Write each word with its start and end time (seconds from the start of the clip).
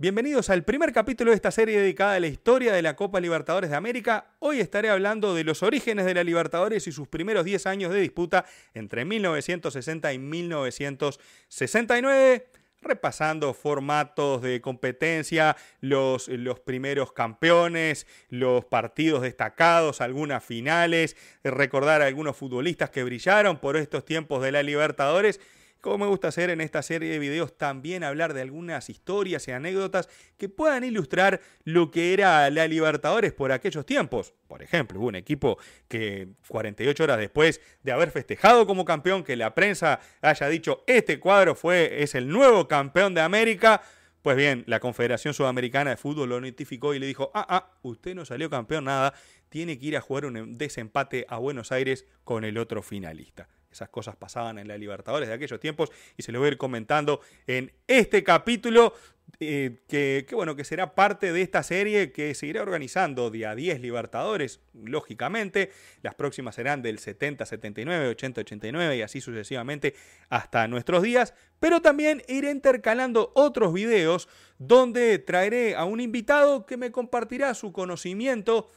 Bienvenidos 0.00 0.48
al 0.48 0.62
primer 0.62 0.92
capítulo 0.92 1.32
de 1.32 1.34
esta 1.34 1.50
serie 1.50 1.80
dedicada 1.80 2.14
a 2.14 2.20
la 2.20 2.28
historia 2.28 2.72
de 2.72 2.82
la 2.82 2.94
Copa 2.94 3.18
Libertadores 3.18 3.68
de 3.68 3.74
América. 3.74 4.28
Hoy 4.38 4.60
estaré 4.60 4.90
hablando 4.90 5.34
de 5.34 5.42
los 5.42 5.64
orígenes 5.64 6.06
de 6.06 6.14
la 6.14 6.22
Libertadores 6.22 6.86
y 6.86 6.92
sus 6.92 7.08
primeros 7.08 7.44
10 7.44 7.66
años 7.66 7.92
de 7.92 7.98
disputa 7.98 8.44
entre 8.74 9.04
1960 9.04 10.12
y 10.12 10.18
1969 10.20 12.46
repasando 12.80 13.52
formatos 13.54 14.40
de 14.40 14.60
competencia, 14.60 15.56
los, 15.80 16.30
primeros 16.64 17.12
campeones, 17.12 18.06
los 18.28 18.64
partidos 18.66 19.22
destacados, 19.22 20.00
algunas 20.00 20.44
finales, 20.44 21.16
recordar 21.42 22.02
a 22.02 22.06
algunos 22.06 22.36
futbolistas 22.36 22.90
que 22.90 23.02
brillaron 23.02 23.58
por 23.58 23.76
estos 23.76 24.04
tiempos 24.04 24.44
de 24.44 24.52
la 24.52 24.62
Libertadores 24.62 25.40
como 25.80 25.98
me 25.98 26.06
gusta 26.06 26.28
hacer 26.28 26.50
en 26.50 26.60
esta 26.60 26.82
serie 26.82 27.10
de 27.10 27.18
videos, 27.18 27.56
también 27.56 28.02
hablar 28.04 28.34
de 28.34 28.42
algunas 28.42 28.90
historias 28.90 29.46
y 29.48 29.52
anécdotas 29.52 30.08
que 30.36 30.48
puedan 30.48 30.84
ilustrar 30.84 31.40
lo 31.64 31.90
que 31.90 32.12
era 32.12 32.50
la 32.50 32.66
Libertadores 32.66 33.32
por 33.32 33.52
aquellos 33.52 33.86
tiempos. 33.86 34.34
Por 34.48 34.62
ejemplo, 34.62 34.98
hubo 34.98 35.08
un 35.08 35.14
equipo 35.14 35.58
que 35.88 36.28
48 36.48 37.04
horas 37.04 37.18
después 37.18 37.60
de 37.82 37.92
haber 37.92 38.10
festejado 38.10 38.66
como 38.66 38.84
campeón, 38.84 39.22
que 39.22 39.36
la 39.36 39.54
prensa 39.54 40.00
haya 40.20 40.48
dicho 40.48 40.82
este 40.86 41.20
cuadro 41.20 41.54
fue, 41.54 42.02
es 42.02 42.14
el 42.14 42.28
nuevo 42.28 42.66
campeón 42.66 43.14
de 43.14 43.20
América. 43.20 43.82
Pues 44.22 44.36
bien, 44.36 44.64
la 44.66 44.80
Confederación 44.80 45.32
Sudamericana 45.32 45.90
de 45.90 45.96
Fútbol 45.96 46.28
lo 46.28 46.40
notificó 46.40 46.92
y 46.92 46.98
le 46.98 47.06
dijo, 47.06 47.30
ah, 47.34 47.46
ah, 47.48 47.70
usted 47.82 48.14
no 48.14 48.24
salió 48.24 48.50
campeón 48.50 48.84
nada, 48.84 49.14
tiene 49.48 49.78
que 49.78 49.86
ir 49.86 49.96
a 49.96 50.00
jugar 50.00 50.26
un 50.26 50.58
desempate 50.58 51.24
a 51.28 51.38
Buenos 51.38 51.70
Aires 51.72 52.04
con 52.24 52.44
el 52.44 52.58
otro 52.58 52.82
finalista. 52.82 53.48
Esas 53.70 53.88
cosas 53.88 54.16
pasaban 54.16 54.58
en 54.58 54.68
la 54.68 54.78
Libertadores 54.78 55.28
de 55.28 55.34
aquellos 55.34 55.60
tiempos 55.60 55.90
y 56.16 56.22
se 56.22 56.32
lo 56.32 56.38
voy 56.38 56.46
a 56.46 56.52
ir 56.52 56.58
comentando 56.58 57.20
en 57.46 57.72
este 57.86 58.24
capítulo 58.24 58.94
eh, 59.40 59.82
que, 59.86 60.26
bueno, 60.32 60.56
que 60.56 60.64
será 60.64 60.94
parte 60.94 61.32
de 61.32 61.42
esta 61.42 61.62
serie 61.62 62.10
que 62.12 62.34
seguirá 62.34 62.62
organizando 62.62 63.30
día 63.30 63.54
10 63.54 63.80
Libertadores, 63.80 64.60
lógicamente. 64.72 65.70
Las 66.02 66.14
próximas 66.14 66.54
serán 66.54 66.82
del 66.82 66.98
70, 66.98 67.46
79, 67.46 68.08
80, 68.08 68.40
89 68.40 68.96
y 68.96 69.02
así 69.02 69.20
sucesivamente 69.20 69.94
hasta 70.28 70.66
nuestros 70.66 71.02
días. 71.02 71.34
Pero 71.60 71.80
también 71.82 72.22
iré 72.26 72.50
intercalando 72.50 73.32
otros 73.34 73.72
videos 73.72 74.28
donde 74.58 75.18
traeré 75.18 75.76
a 75.76 75.84
un 75.84 76.00
invitado 76.00 76.66
que 76.66 76.76
me 76.76 76.90
compartirá 76.90 77.54
su 77.54 77.72
conocimiento 77.72 78.68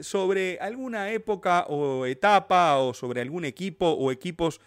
sobre 0.00 0.58
alguna 0.60 1.10
época 1.10 1.66
o 1.68 2.06
etapa 2.06 2.78
o 2.78 2.94
sobre 2.94 3.20
algún 3.20 3.44
equipo 3.44 3.90
o 3.90 4.10
equipos 4.10 4.60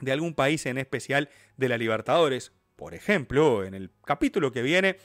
de 0.00 0.12
algún 0.12 0.34
país 0.34 0.66
en 0.66 0.78
especial 0.78 1.28
de 1.56 1.68
la 1.68 1.78
Libertadores. 1.78 2.52
Por 2.76 2.94
ejemplo, 2.94 3.64
en 3.64 3.74
el 3.74 3.90
capítulo 4.04 4.52
que 4.52 4.62
viene 4.62 4.96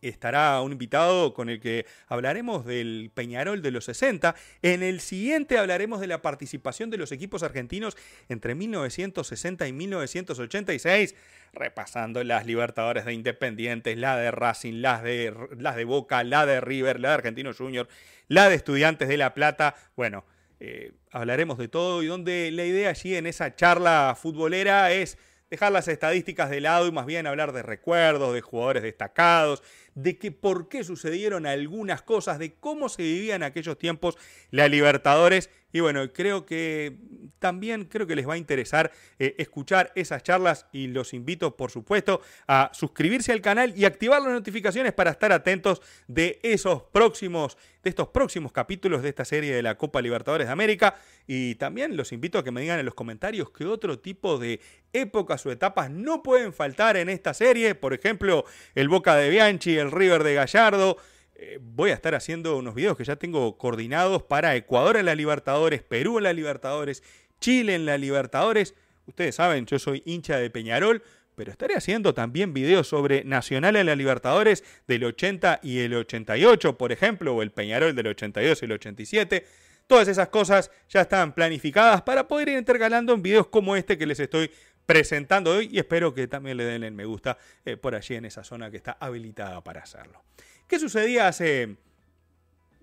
estará 0.00 0.60
un 0.60 0.72
invitado 0.72 1.34
con 1.34 1.48
el 1.48 1.60
que 1.60 1.86
hablaremos 2.06 2.64
del 2.64 3.10
Peñarol 3.14 3.62
de 3.62 3.70
los 3.70 3.84
60. 3.86 4.34
En 4.62 4.82
el 4.82 5.00
siguiente 5.00 5.58
hablaremos 5.58 6.00
de 6.00 6.06
la 6.06 6.22
participación 6.22 6.90
de 6.90 6.98
los 6.98 7.12
equipos 7.12 7.42
argentinos 7.42 7.96
entre 8.28 8.54
1960 8.54 9.66
y 9.66 9.72
1986, 9.72 11.14
repasando 11.52 12.22
las 12.24 12.46
Libertadores 12.46 13.04
de 13.04 13.14
Independientes, 13.14 13.96
la 13.96 14.16
de 14.16 14.30
Racing, 14.30 14.80
las 14.80 15.02
de, 15.02 15.34
las 15.58 15.76
de 15.76 15.84
Boca, 15.84 16.22
la 16.24 16.46
de 16.46 16.60
River, 16.60 17.00
la 17.00 17.08
de 17.08 17.14
Argentino 17.14 17.54
Junior, 17.54 17.88
la 18.28 18.48
de 18.48 18.56
Estudiantes 18.56 19.08
de 19.08 19.16
La 19.16 19.34
Plata. 19.34 19.74
Bueno, 19.96 20.24
eh, 20.60 20.92
hablaremos 21.10 21.58
de 21.58 21.68
todo 21.68 22.02
y 22.02 22.06
donde 22.06 22.50
la 22.50 22.64
idea 22.64 22.90
allí 22.90 23.14
en 23.14 23.26
esa 23.26 23.54
charla 23.54 24.16
futbolera 24.20 24.92
es 24.92 25.18
dejar 25.50 25.70
las 25.70 25.86
estadísticas 25.86 26.50
de 26.50 26.60
lado 26.60 26.88
y 26.88 26.92
más 26.92 27.06
bien 27.06 27.26
hablar 27.26 27.52
de 27.52 27.62
recuerdos, 27.62 28.34
de 28.34 28.40
jugadores 28.40 28.82
destacados, 28.82 29.62
de 29.94 30.18
que 30.18 30.32
por 30.32 30.68
qué 30.68 30.82
sucedieron 30.82 31.46
algunas 31.46 32.02
cosas, 32.02 32.38
de 32.38 32.54
cómo 32.54 32.88
se 32.88 33.02
vivían 33.02 33.42
en 33.42 33.44
aquellos 33.44 33.78
tiempos 33.78 34.16
la 34.50 34.68
Libertadores. 34.68 35.50
Y 35.72 35.80
bueno, 35.80 36.12
creo 36.12 36.46
que 36.46 36.96
también 37.38 37.84
creo 37.84 38.06
que 38.06 38.16
les 38.16 38.28
va 38.28 38.34
a 38.34 38.38
interesar 38.38 38.90
eh, 39.18 39.34
escuchar 39.38 39.92
esas 39.94 40.22
charlas 40.22 40.66
y 40.72 40.88
los 40.88 41.14
invito, 41.14 41.56
por 41.56 41.70
supuesto, 41.70 42.20
a 42.46 42.70
suscribirse 42.72 43.32
al 43.32 43.40
canal 43.40 43.72
y 43.76 43.84
activar 43.84 44.22
las 44.22 44.32
notificaciones 44.32 44.92
para 44.92 45.10
estar 45.10 45.32
atentos 45.32 45.82
de 46.06 46.40
esos 46.42 46.82
próximos, 46.84 47.56
de 47.82 47.90
estos 47.90 48.08
próximos 48.08 48.52
capítulos 48.52 49.02
de 49.02 49.08
esta 49.08 49.24
serie 49.24 49.54
de 49.54 49.62
la 49.62 49.76
Copa 49.76 50.00
Libertadores 50.00 50.46
de 50.46 50.52
América. 50.52 50.96
Y 51.26 51.56
también 51.56 51.96
los 51.96 52.12
invito 52.12 52.38
a 52.38 52.44
que 52.44 52.50
me 52.50 52.60
digan 52.60 52.78
en 52.78 52.86
los 52.86 52.94
comentarios 52.94 53.50
qué 53.50 53.66
otro 53.66 53.98
tipo 53.98 54.38
de 54.38 54.60
épocas 54.92 55.44
o 55.46 55.50
etapas 55.50 55.90
no 55.90 56.22
pueden 56.22 56.52
faltar 56.52 56.96
en 56.96 57.08
esta 57.08 57.34
serie. 57.34 57.74
Por 57.74 57.94
ejemplo, 57.94 58.44
el 58.74 58.88
Boca 58.88 59.14
de 59.16 59.30
Bianchi, 59.30 59.76
el 59.76 59.90
River 59.90 60.24
de 60.24 60.34
Gallardo. 60.34 60.96
Eh, 61.38 61.58
voy 61.60 61.90
a 61.90 61.94
estar 61.94 62.14
haciendo 62.14 62.56
unos 62.56 62.74
videos 62.74 62.96
que 62.96 63.04
ya 63.04 63.16
tengo 63.16 63.58
coordinados 63.58 64.22
para 64.22 64.56
Ecuador 64.56 64.96
en 64.96 65.04
la 65.04 65.14
Libertadores, 65.14 65.82
Perú 65.82 66.16
en 66.16 66.24
la 66.24 66.32
Libertadores, 66.32 67.02
Chile 67.40 67.74
en 67.74 67.86
la 67.86 67.98
Libertadores. 67.98 68.74
Ustedes 69.06 69.34
saben, 69.34 69.66
yo 69.66 69.78
soy 69.78 70.02
hincha 70.04 70.38
de 70.38 70.50
Peñarol, 70.50 71.02
pero 71.36 71.52
estaré 71.52 71.74
haciendo 71.74 72.14
también 72.14 72.54
videos 72.54 72.88
sobre 72.88 73.22
Nacional 73.24 73.76
en 73.76 73.86
la 73.86 73.94
Libertadores 73.94 74.64
del 74.88 75.04
80 75.04 75.60
y 75.62 75.80
el 75.80 75.94
88, 75.94 76.78
por 76.78 76.92
ejemplo, 76.92 77.34
o 77.34 77.42
el 77.42 77.52
Peñarol 77.52 77.94
del 77.94 78.08
82 78.08 78.62
y 78.62 78.64
el 78.64 78.72
87. 78.72 79.46
Todas 79.86 80.08
esas 80.08 80.28
cosas 80.28 80.70
ya 80.88 81.02
están 81.02 81.32
planificadas 81.32 82.02
para 82.02 82.26
poder 82.26 82.48
ir 82.48 82.58
intercalando 82.58 83.12
en 83.12 83.22
videos 83.22 83.46
como 83.46 83.76
este 83.76 83.96
que 83.96 84.06
les 84.06 84.18
estoy 84.18 84.50
presentando 84.86 85.52
hoy 85.52 85.68
y 85.70 85.78
espero 85.78 86.14
que 86.14 86.26
también 86.28 86.56
le 86.56 86.64
den 86.64 86.84
el 86.84 86.92
me 86.92 87.04
gusta 87.04 87.36
eh, 87.64 87.76
por 87.76 87.94
allí 87.94 88.14
en 88.14 88.24
esa 88.24 88.44
zona 88.44 88.70
que 88.70 88.76
está 88.76 88.96
habilitada 88.98 89.62
para 89.62 89.82
hacerlo. 89.82 90.24
¿Qué 90.66 90.78
sucedía 90.78 91.28
hace, 91.28 91.76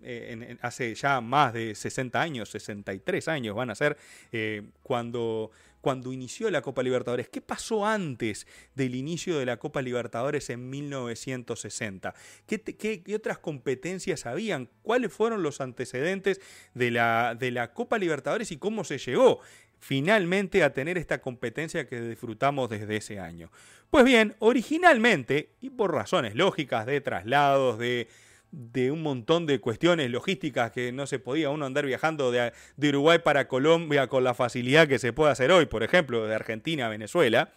eh, 0.05 0.57
hace 0.61 0.93
ya 0.95 1.21
más 1.21 1.53
de 1.53 1.75
60 1.75 2.21
años, 2.21 2.49
63 2.49 3.27
años 3.27 3.55
van 3.55 3.69
a 3.69 3.75
ser, 3.75 3.97
eh, 4.31 4.63
cuando, 4.81 5.51
cuando 5.81 6.13
inició 6.13 6.49
la 6.49 6.61
Copa 6.61 6.83
Libertadores? 6.83 7.29
¿Qué 7.29 7.41
pasó 7.41 7.85
antes 7.85 8.47
del 8.75 8.95
inicio 8.95 9.39
de 9.39 9.45
la 9.45 9.57
Copa 9.57 9.81
Libertadores 9.81 10.49
en 10.49 10.69
1960? 10.69 12.13
¿Qué, 12.47 12.61
qué, 12.61 13.15
otras 13.15 13.39
competencias 13.39 14.25
habían? 14.25 14.69
¿Cuáles 14.81 15.11
fueron 15.11 15.43
los 15.43 15.61
antecedentes 15.61 16.41
de 16.73 16.91
la, 16.91 17.35
de 17.37 17.51
la 17.51 17.73
Copa 17.73 17.97
Libertadores 17.97 18.51
y 18.51 18.57
cómo 18.57 18.83
se 18.83 18.97
llegó? 18.97 19.39
finalmente 19.83 20.63
a 20.63 20.71
tener 20.71 20.97
esta 20.97 21.19
competencia 21.19 21.85
que 21.85 21.99
disfrutamos 21.99 22.69
desde 22.69 22.95
ese 22.95 23.19
año. 23.19 23.51
Pues 23.89 24.05
bien, 24.05 24.33
originalmente, 24.39 25.49
y 25.59 25.69
por 25.69 25.93
razones 25.93 26.35
lógicas 26.35 26.85
de 26.85 27.01
traslados, 27.01 27.77
de, 27.77 28.07
un 28.53 29.01
montón 29.01 29.45
de 29.45 29.59
cuestiones 29.59 30.11
logísticas 30.11 30.71
que 30.71 30.91
no 30.91 31.07
se 31.07 31.19
podía 31.19 31.49
uno 31.49 31.65
andar 31.65 31.85
viajando 31.85 32.31
de, 32.31 32.53
Uruguay 32.77 33.19
para 33.19 33.47
Colombia 33.47 34.07
con 34.07 34.23
la 34.23 34.33
facilidad 34.33 34.87
que 34.87 34.99
se 34.99 35.13
puede 35.13 35.31
hacer 35.31 35.51
hoy, 35.51 35.65
por 35.65 35.83
ejemplo, 35.83 36.25
de 36.27 36.35
Argentina 36.35 36.85
a 36.85 36.89
Venezuela, 36.89 37.53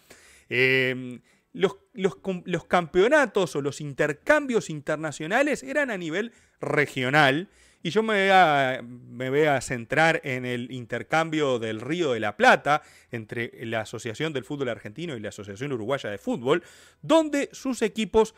em, 0.49 1.21
los, 1.53 1.77
los 1.93 2.65
campeonatos 2.65 3.55
o 3.55 3.61
los 3.61 3.81
intercambios 3.81 4.69
internacionales 4.69 5.63
eran 5.63 5.91
a 5.91 5.97
nivel 5.97 6.31
regional. 6.59 7.49
Y 7.83 7.91
yo 7.91 8.03
me 8.03 8.13
voy, 8.13 8.29
a, 8.31 8.81
me 8.83 9.29
voy 9.29 9.43
a 9.43 9.61
centrar 9.61 10.19
en 10.23 10.45
el 10.45 10.71
intercambio 10.71 11.59
del 11.59 11.79
Río 11.79 12.11
de 12.11 12.19
la 12.19 12.35
Plata 12.35 12.81
entre 13.11 13.51
la 13.65 13.81
Asociación 13.81 14.33
del 14.33 14.43
Fútbol 14.43 14.69
Argentino 14.69 15.15
y 15.15 15.19
la 15.19 15.29
Asociación 15.29 15.71
Uruguaya 15.71 16.09
de 16.09 16.17
Fútbol, 16.17 16.63
donde 17.01 17.49
sus 17.53 17.81
equipos 17.81 18.33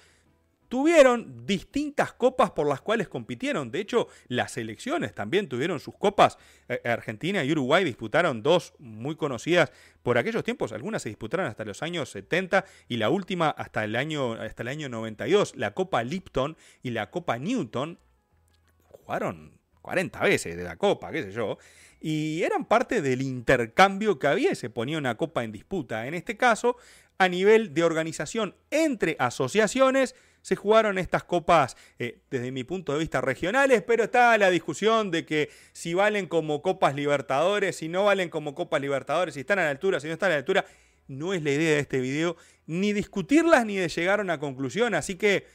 tuvieron 0.70 1.46
distintas 1.46 2.14
copas 2.14 2.52
por 2.52 2.68
las 2.68 2.80
cuales 2.80 3.10
compitieron. 3.10 3.72
De 3.72 3.80
hecho, 3.80 4.08
las 4.28 4.52
selecciones 4.52 5.14
también 5.14 5.50
tuvieron 5.50 5.80
sus 5.80 5.96
copas. 5.96 6.38
Eh, 6.70 6.80
Argentina 6.86 7.44
y 7.44 7.52
Uruguay 7.52 7.84
disputaron 7.84 8.44
dos 8.44 8.74
muy 8.78 9.16
conocidas 9.16 9.72
por 10.04 10.18
aquellos 10.18 10.44
tiempos. 10.44 10.72
Algunas 10.72 11.02
se 11.02 11.10
disputaron 11.10 11.48
hasta 11.48 11.66
los 11.66 11.82
años 11.82 12.12
70 12.12 12.64
y 12.88 12.98
la 12.98 13.10
última 13.10 13.50
hasta 13.50 13.84
el 13.84 13.96
año, 13.96 14.34
hasta 14.34 14.62
el 14.62 14.70
año 14.70 14.90
92. 14.90 15.56
La 15.56 15.74
Copa 15.74 16.04
Lipton 16.04 16.56
y 16.84 16.92
la 16.92 17.10
Copa 17.10 17.40
Newton 17.40 17.98
jugaron 18.84 19.60
40 19.82 20.20
veces 20.22 20.56
de 20.56 20.64
la 20.64 20.76
copa, 20.76 21.12
qué 21.12 21.24
sé 21.24 21.32
yo, 21.32 21.58
y 22.00 22.44
eran 22.44 22.66
parte 22.66 23.02
del 23.02 23.24
intercambio 23.24 24.20
que 24.20 24.28
había 24.28 24.52
y 24.52 24.56
se 24.56 24.70
ponía 24.70 25.00
una 25.00 25.18
copa 25.18 25.44
en 25.44 25.52
disputa. 25.52 26.06
En 26.06 26.14
este 26.14 26.38
caso, 26.38 26.78
a 27.18 27.28
nivel 27.28 27.74
de 27.74 27.84
organización 27.84 28.56
entre 28.70 29.16
asociaciones, 29.20 30.16
se 30.50 30.56
jugaron 30.56 30.98
estas 30.98 31.24
copas 31.24 31.78
eh, 32.00 32.22
desde 32.32 32.52
mi 32.52 32.64
punto 32.64 32.94
de 32.94 32.98
vista 32.98 33.22
regionales, 33.22 33.84
pero 33.84 34.06
está 34.06 34.36
la 34.40 34.50
discusión 34.50 35.12
de 35.12 35.24
que 35.24 35.52
si 35.74 35.94
valen 35.94 36.26
como 36.26 36.64
copas 36.64 36.96
libertadores, 36.96 37.76
si 37.76 37.88
no 37.88 38.06
valen 38.06 38.30
como 38.30 38.56
copas 38.56 38.82
libertadores, 38.82 39.36
si 39.36 39.42
están 39.42 39.60
a 39.60 39.66
la 39.66 39.70
altura, 39.70 40.00
si 40.00 40.08
no 40.08 40.14
están 40.14 40.32
a 40.32 40.34
la 40.34 40.40
altura. 40.40 40.66
No 41.08 41.36
es 41.36 41.44
la 41.44 41.52
idea 41.52 41.76
de 41.76 41.80
este 41.82 42.00
video 42.00 42.36
ni 42.66 42.94
discutirlas 42.94 43.64
ni 43.68 43.76
de 43.76 43.90
llegar 43.90 44.22
a 44.22 44.24
una 44.24 44.40
conclusión, 44.40 44.96
así 44.96 45.18
que 45.18 45.46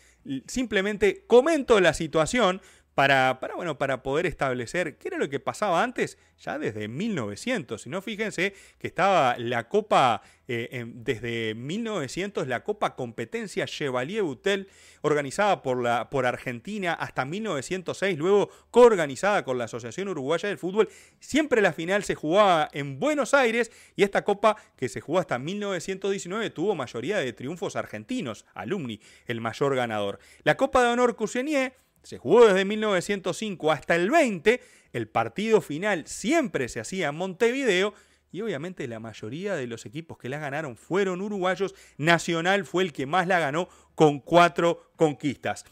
simplemente 0.46 1.24
comento 1.26 1.80
la 1.80 1.92
situación 1.92 2.62
para, 2.94 3.40
para, 3.40 3.56
bueno, 3.56 3.76
para 3.76 4.02
poder 4.02 4.26
establecer 4.26 4.96
qué 4.98 5.08
era 5.08 5.18
lo 5.18 5.28
que 5.28 5.40
pasaba 5.40 5.82
antes, 5.82 6.18
ya 6.38 6.58
desde 6.58 6.86
1900. 6.88 7.82
Si 7.82 7.90
no, 7.90 8.00
fíjense 8.00 8.54
que 8.78 8.86
estaba 8.86 9.36
la 9.38 9.68
Copa, 9.68 10.22
eh, 10.46 10.84
desde 10.86 11.54
1900, 11.54 12.46
la 12.46 12.62
Copa 12.62 12.94
Competencia 12.94 13.66
Chevalier 13.66 14.22
Butel, 14.22 14.68
organizada 15.02 15.62
por, 15.62 15.82
la, 15.82 16.08
por 16.08 16.24
Argentina 16.24 16.94
hasta 16.94 17.24
1906, 17.24 18.16
luego 18.16 18.50
coorganizada 18.70 19.44
con 19.44 19.58
la 19.58 19.64
Asociación 19.64 20.08
Uruguaya 20.08 20.48
del 20.48 20.58
Fútbol. 20.58 20.88
Siempre 21.18 21.60
la 21.60 21.72
final 21.72 22.04
se 22.04 22.14
jugaba 22.14 22.68
en 22.72 23.00
Buenos 23.00 23.34
Aires 23.34 23.72
y 23.96 24.04
esta 24.04 24.22
Copa, 24.22 24.56
que 24.76 24.88
se 24.88 25.00
jugó 25.00 25.18
hasta 25.18 25.38
1919, 25.38 26.50
tuvo 26.50 26.76
mayoría 26.76 27.18
de 27.18 27.32
triunfos 27.32 27.74
argentinos, 27.74 28.46
alumni, 28.54 29.00
el 29.26 29.40
mayor 29.40 29.74
ganador. 29.74 30.20
La 30.44 30.56
Copa 30.56 30.82
de 30.82 30.90
Honor 30.90 31.16
Cousinier 31.16 31.74
se 32.04 32.18
jugó 32.18 32.46
desde 32.46 32.64
1905 32.64 33.72
hasta 33.72 33.96
el 33.96 34.10
20, 34.10 34.60
el 34.92 35.08
partido 35.08 35.60
final 35.60 36.06
siempre 36.06 36.68
se 36.68 36.80
hacía 36.80 37.08
en 37.08 37.16
Montevideo 37.16 37.94
y 38.30 38.42
obviamente 38.42 38.86
la 38.88 39.00
mayoría 39.00 39.54
de 39.54 39.66
los 39.66 39.86
equipos 39.86 40.18
que 40.18 40.28
la 40.28 40.38
ganaron 40.38 40.76
fueron 40.76 41.20
uruguayos. 41.20 41.74
Nacional 41.98 42.64
fue 42.64 42.82
el 42.82 42.92
que 42.92 43.06
más 43.06 43.26
la 43.26 43.38
ganó 43.38 43.68
con 43.94 44.20
cuatro 44.20 44.90
conquistas. 44.96 45.64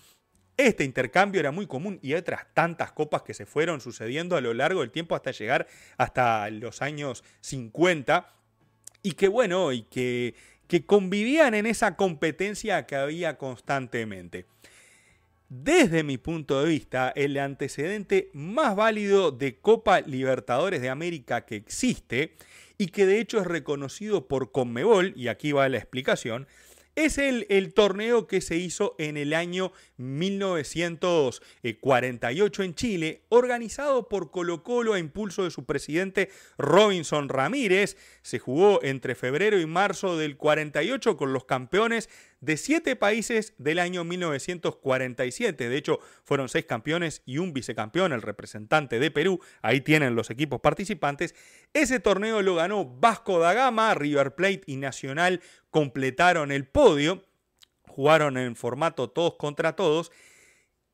Este 0.57 0.85
intercambio 0.85 1.41
era 1.41 1.51
muy 1.51 1.67
común 1.67 1.99
y 2.03 2.15
otras 2.15 2.47
tantas 2.55 2.93
copas 2.93 3.23
que 3.23 3.35
se 3.35 3.47
fueron 3.47 3.81
sucediendo 3.81 4.37
a 4.37 4.41
lo 4.41 4.55
largo 4.55 4.81
del 4.81 4.91
tiempo 4.91 5.17
hasta 5.17 5.33
llegar 5.33 5.67
hasta 5.97 6.49
los 6.51 6.83
años 6.83 7.25
50 7.41 8.29
y 9.03 9.13
que 9.13 9.29
bueno, 9.29 9.73
y 9.73 9.83
que, 9.83 10.35
que 10.69 10.87
convivían 10.87 11.55
en 11.55 11.67
esa 11.67 11.97
competencia 11.97 12.87
que 12.87 12.95
había 12.97 13.39
constantemente 13.39 14.47
desde 15.55 16.03
mi 16.03 16.17
punto 16.17 16.63
de 16.63 16.69
vista, 16.71 17.13
el 17.15 17.37
antecedente 17.37 18.31
más 18.33 18.75
válido 18.75 19.33
de 19.33 19.61
Copa 19.61 20.01
Libertadores 20.01 20.81
de 20.81 20.89
América 20.89 21.45
que 21.45 21.57
existe 21.57 22.37
y 22.79 22.87
que 22.87 23.05
de 23.05 23.21
hecho 23.21 23.39
es 23.39 23.47
reconocido 23.47 24.29
por 24.29 24.51
Conmebol, 24.51 25.13
y 25.15 25.29
aquí 25.29 25.53
va 25.53 25.69
la 25.69 25.77
explicación, 25.77 26.47
es 26.95 27.17
el, 27.17 27.73
torneo 27.75 28.27
que 28.27 28.43
se 28.43 28.57
hizo 28.57 28.95
en 28.99 29.19
el 29.19 29.35
año 29.35 29.73
1948 29.97 32.63
en 32.63 32.75
Chile, 32.75 33.23
organizado 33.31 34.09
por 34.09 34.31
Colo 34.31 34.63
Colo 34.63 34.93
a 34.93 34.99
impulso 34.99 35.45
de 35.45 35.51
su 35.51 35.65
presidente 35.65 36.29
Robinson 36.59 37.31
Ramírez. 37.31 37.97
Se 38.21 38.39
jugó 38.39 38.83
entre 38.83 39.15
febrero 39.15 39.59
y 39.59 39.65
marzo 39.65 40.19
del 40.19 40.37
48 40.37 41.17
con 41.17 41.33
los 41.33 41.47
campeones 41.47 42.11
de 42.43 42.57
siete 42.57 42.97
países 42.97 43.55
del 43.57 43.79
año 43.79 44.05
1947. 44.05 45.69
De 45.69 45.77
hecho, 45.77 46.01
fueron 46.25 46.49
seis 46.49 46.67
campeones 46.67 47.23
y 47.25 47.39
un 47.39 47.55
vicecampeón, 47.55 48.13
el 48.13 48.21
representante 48.21 48.99
de 48.99 49.11
Perú. 49.11 49.41
Ahí 49.63 49.81
tienen 49.81 50.17
los 50.17 50.29
equipos 50.29 50.61
participantes. 50.61 51.35
Ese 51.73 52.01
torneo 52.01 52.43
lo 52.43 52.57
ganó 52.57 52.85
Vasco 52.85 53.39
da 53.39 53.55
Gama, 53.55 53.95
River 53.95 54.35
Plate 54.35 54.63
y 54.67 54.77
Nacional 54.77 55.41
completaron 55.71 56.53
el 56.53 56.67
podio. 56.67 57.25
Jugaron 57.87 58.37
en 58.37 58.57
formato 58.57 59.09
todos 59.09 59.37
contra 59.37 59.77
todos. 59.77 60.11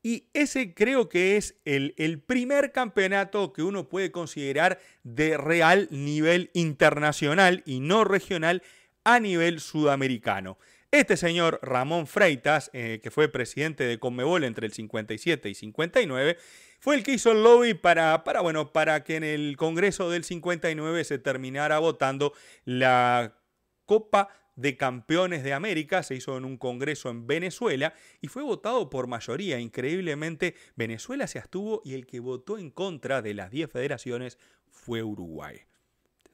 Y 0.03 0.29
ese 0.33 0.73
creo 0.73 1.09
que 1.09 1.35
es 1.35 1.55
el, 1.65 2.23
primer 2.25 2.71
campeonato 2.71 3.51
que 3.51 3.63
uno 3.63 3.89
puede 3.89 4.11
considerar 4.11 4.79
de 5.03 5.35
real 5.35 5.87
nivel 5.91 6.51
internacional 6.53 7.63
y 7.65 7.79
no 7.79 8.03
regional 8.03 8.61
a 9.03 9.19
nivel 9.19 9.59
sudamericano. 9.59 10.57
Este 10.91 11.17
señor 11.17 11.59
Ramón 11.61 12.07
Freitas, 12.07 12.71
eh, 12.73 12.99
que 13.03 13.11
fue 13.11 13.29
presidente 13.29 13.83
de 13.83 13.99
Conmebol 13.99 14.43
entre 14.43 14.65
el 14.65 14.73
57 14.73 15.47
y 15.47 15.53
59, 15.53 16.37
fue 16.79 16.95
el 16.95 17.03
que 17.03 17.11
hizo 17.11 17.31
el 17.31 17.43
lobby 17.43 17.75
para, 17.75 18.23
para, 18.23 18.41
bueno, 18.41 18.73
para 18.73 19.03
que 19.03 19.17
en 19.17 19.23
el 19.23 19.55
Congreso 19.55 20.09
del 20.09 20.23
59 20.23 21.03
se 21.03 21.19
terminara 21.19 21.77
votando 21.77 22.33
la 22.65 23.37
Copa 23.85 24.29
de 24.55 24.77
Campeones 24.77 25.43
de 25.43 25.53
América, 25.53 26.01
se 26.01 26.15
hizo 26.15 26.35
en 26.37 26.43
un 26.43 26.57
congreso 26.57 27.11
en 27.11 27.27
Venezuela 27.27 27.93
y 28.19 28.27
fue 28.27 28.41
votado 28.41 28.89
por 28.89 29.05
mayoría. 29.05 29.59
Increíblemente, 29.59 30.55
Venezuela 30.75 31.27
se 31.27 31.37
abstuvo 31.37 31.83
y 31.85 31.93
el 31.93 32.07
que 32.07 32.19
votó 32.19 32.57
en 32.57 32.71
contra 32.71 33.21
de 33.21 33.35
las 33.35 33.51
10 33.51 33.71
federaciones 33.71 34.39
fue 34.71 35.03
Uruguay 35.03 35.69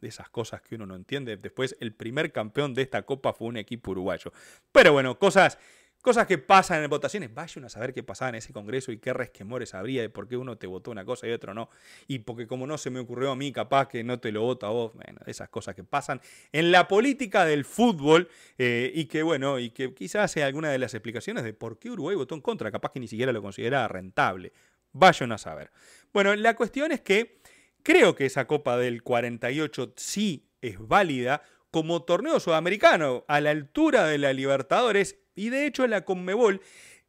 de 0.05 0.09
esas 0.09 0.29
cosas 0.29 0.61
que 0.61 0.75
uno 0.75 0.85
no 0.85 0.95
entiende. 0.95 1.35
Después, 1.35 1.75
el 1.79 1.93
primer 1.93 2.31
campeón 2.31 2.73
de 2.73 2.83
esta 2.83 3.01
copa 3.01 3.33
fue 3.33 3.47
un 3.47 3.57
equipo 3.57 3.91
uruguayo. 3.91 4.31
Pero 4.71 4.93
bueno, 4.93 5.17
cosas, 5.17 5.57
cosas 6.01 6.27
que 6.27 6.37
pasan 6.37 6.83
en 6.83 6.89
votaciones. 6.91 7.33
Vayan 7.33 7.65
a 7.65 7.69
saber 7.69 7.91
qué 7.91 8.03
pasaba 8.03 8.29
en 8.29 8.35
ese 8.35 8.53
congreso 8.53 8.91
y 8.91 8.99
qué 8.99 9.13
resquemores 9.13 9.73
habría 9.73 10.03
de 10.03 10.09
por 10.09 10.27
qué 10.27 10.37
uno 10.37 10.59
te 10.59 10.67
votó 10.67 10.91
una 10.91 11.03
cosa 11.03 11.27
y 11.27 11.31
otro 11.31 11.55
no. 11.55 11.69
Y 12.07 12.19
porque 12.19 12.45
como 12.45 12.67
no 12.67 12.77
se 12.77 12.91
me 12.91 12.99
ocurrió 12.99 13.31
a 13.31 13.35
mí, 13.35 13.51
capaz 13.51 13.87
que 13.87 14.03
no 14.03 14.19
te 14.19 14.31
lo 14.31 14.43
vota 14.43 14.67
a 14.67 14.69
vos. 14.69 14.93
Bueno, 14.93 15.19
esas 15.25 15.49
cosas 15.49 15.73
que 15.73 15.83
pasan 15.83 16.21
en 16.51 16.71
la 16.71 16.87
política 16.87 17.45
del 17.45 17.65
fútbol 17.65 18.29
eh, 18.59 18.91
y 18.93 19.05
que 19.05 19.23
bueno, 19.23 19.57
y 19.57 19.71
que 19.71 19.95
quizás 19.95 20.31
sea 20.31 20.45
alguna 20.45 20.69
de 20.69 20.77
las 20.77 20.93
explicaciones 20.93 21.43
de 21.43 21.53
por 21.53 21.79
qué 21.79 21.89
Uruguay 21.89 22.15
votó 22.15 22.35
en 22.35 22.41
contra. 22.41 22.71
Capaz 22.71 22.91
que 22.91 22.99
ni 22.99 23.07
siquiera 23.07 23.31
lo 23.31 23.41
consideraba 23.41 23.87
rentable. 23.87 24.53
Vayan 24.93 25.31
a 25.31 25.39
saber. 25.39 25.71
Bueno, 26.13 26.35
la 26.35 26.55
cuestión 26.55 26.91
es 26.91 27.01
que 27.01 27.39
Creo 27.85 28.15
que 28.15 28.25
esa 28.25 28.47
Copa 28.47 28.77
del 28.77 29.03
48 29.03 29.93
sí 29.95 30.49
es 30.59 30.75
válida 30.79 31.43
como 31.69 32.01
torneo 32.01 32.39
sudamericano, 32.39 33.25
a 33.27 33.39
la 33.41 33.51
altura 33.51 34.05
de 34.05 34.17
la 34.17 34.33
Libertadores, 34.33 35.19
y 35.35 35.49
de 35.49 35.67
hecho 35.67 35.85
la 35.85 36.03
Conmebol 36.03 36.61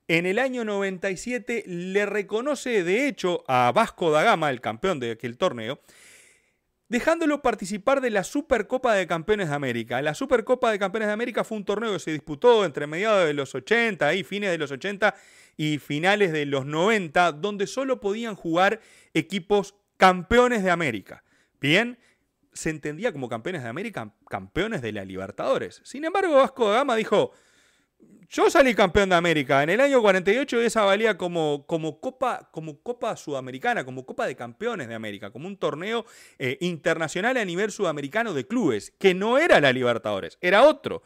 en 0.07 0.27
el 0.27 0.39
año 0.39 0.67
97 0.67 1.65
le 1.67 2.05
reconoce 2.05 2.85
de 2.85 3.09
hecho 3.09 3.43
a 3.49 3.73
Vasco 3.75 4.11
da 4.11 4.23
Gama, 4.23 4.51
el 4.51 4.61
campeón 4.61 5.01
de 5.01 5.13
aquel 5.13 5.39
torneo, 5.39 5.81
dejándolo 6.91 7.41
participar 7.41 8.03
de 8.03 8.11
la 8.11 8.23
Supercopa 8.23 8.93
de 8.93 9.07
Campeones 9.07 9.49
de 9.49 9.55
América. 9.55 10.03
La 10.03 10.13
Supercopa 10.13 10.71
de 10.71 10.79
Campeones 10.79 11.07
de 11.07 11.15
América 11.15 11.43
fue 11.43 11.57
un 11.57 11.65
torneo 11.65 11.95
que 11.95 12.01
se 12.01 12.13
disputó 12.13 12.67
entre 12.67 12.87
mediados 12.87 13.27
de 13.27 13.33
los 13.33 13.55
80 13.55 14.13
y 14.13 14.25
fines 14.25 14.51
de 14.51 14.59
los 14.59 14.71
80 14.71 15.15
y 15.57 15.79
finales 15.79 16.33
de 16.33 16.45
los 16.45 16.67
90, 16.67 17.33
donde 17.33 17.67
solo 17.67 17.99
podían 17.99 18.35
jugar 18.35 18.83
equipos 19.15 19.75
campeones 19.97 20.63
de 20.63 20.71
América. 20.71 21.25
Bien, 21.61 21.99
se 22.53 22.71
entendía 22.71 23.13
como 23.13 23.29
campeones 23.29 23.63
de 23.63 23.69
América, 23.69 24.13
campeones 24.29 24.83
de 24.83 24.93
la 24.93 25.05
Libertadores. 25.05 25.81
Sin 25.85 26.05
embargo, 26.05 26.37
Vasco 26.37 26.69
da 26.69 26.79
Gama 26.79 26.97
dijo, 26.97 27.33
yo 28.29 28.51
salí 28.51 28.75
campeón 28.75 29.11
de 29.11 29.15
América 29.15 29.63
en 29.63 29.71
el 29.71 29.81
año 29.81 30.01
48 30.01 30.63
y 30.63 30.65
esa 30.65 30.83
valía 30.83 31.17
como, 31.17 31.67
como, 31.67 32.01
copa, 32.01 32.49
como 32.51 32.83
copa 32.83 33.17
sudamericana, 33.17 33.85
como 33.85 34.05
copa 34.05 34.27
de 34.27 34.35
campeones 34.35 34.89
de 34.89 34.95
América, 34.95 35.31
como 35.31 35.47
un 35.47 35.57
torneo 35.57 36.05
eh, 36.39 36.57
internacional 36.61 37.37
a 37.37 37.45
nivel 37.45 37.71
sudamericano 37.71 38.35
de 38.35 38.47
clubes, 38.47 38.93
que 38.99 39.15
no 39.15 39.39
era 39.39 39.61
la 39.61 39.73
Libertadores, 39.73 40.39
era 40.41 40.65
otro 40.65 41.03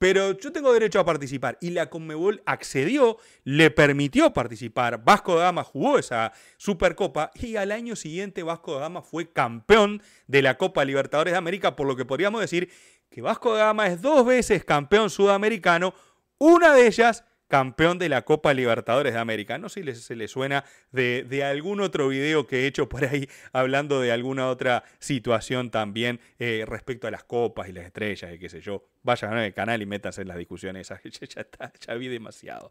pero 0.00 0.32
yo 0.32 0.50
tengo 0.50 0.72
derecho 0.72 0.98
a 0.98 1.04
participar. 1.04 1.58
Y 1.60 1.70
la 1.70 1.90
Conmebol 1.90 2.42
accedió, 2.46 3.18
le 3.44 3.70
permitió 3.70 4.32
participar. 4.32 5.04
Vasco 5.04 5.36
da 5.36 5.44
Gama 5.44 5.62
jugó 5.62 5.98
esa 5.98 6.32
Supercopa 6.56 7.30
y 7.34 7.56
al 7.56 7.70
año 7.70 7.94
siguiente 7.94 8.42
Vasco 8.42 8.72
da 8.72 8.80
Gama 8.80 9.02
fue 9.02 9.30
campeón 9.30 10.02
de 10.26 10.40
la 10.40 10.56
Copa 10.56 10.86
Libertadores 10.86 11.32
de 11.32 11.38
América, 11.38 11.76
por 11.76 11.86
lo 11.86 11.96
que 11.96 12.06
podríamos 12.06 12.40
decir 12.40 12.70
que 13.10 13.20
Vasco 13.20 13.52
da 13.54 13.66
Gama 13.66 13.88
es 13.88 14.00
dos 14.00 14.24
veces 14.24 14.64
campeón 14.64 15.10
sudamericano, 15.10 15.92
una 16.38 16.72
de 16.72 16.86
ellas 16.86 17.24
campeón 17.50 17.98
de 17.98 18.08
la 18.08 18.22
Copa 18.22 18.54
Libertadores 18.54 19.12
de 19.12 19.18
América. 19.18 19.58
No 19.58 19.68
sé 19.68 19.82
si 19.82 20.02
se 20.02 20.14
le 20.14 20.28
suena 20.28 20.64
de, 20.92 21.44
algún 21.44 21.80
otro 21.80 22.08
video 22.08 22.46
que 22.46 22.60
he 22.60 22.66
hecho 22.66 22.88
por 22.88 23.04
ahí 23.04 23.28
hablando 23.52 24.00
de 24.00 24.12
alguna 24.12 24.48
otra 24.48 24.84
situación 25.00 25.70
también 25.70 26.20
eh, 26.38 26.64
respecto 26.66 27.08
a 27.08 27.10
las 27.10 27.24
copas 27.24 27.68
y 27.68 27.72
las 27.72 27.84
estrellas 27.84 28.32
y 28.32 28.38
qué 28.38 28.48
sé 28.48 28.60
yo. 28.60 28.86
Vayan 29.02 29.36
al 29.36 29.52
canal 29.52 29.82
y 29.82 29.86
métanse 29.86 30.22
en 30.22 30.28
las 30.28 30.38
discusiones. 30.38 30.88
ya, 31.04 31.40
está, 31.40 31.72
ya 31.86 31.94
vi 31.94 32.08
demasiado. 32.08 32.70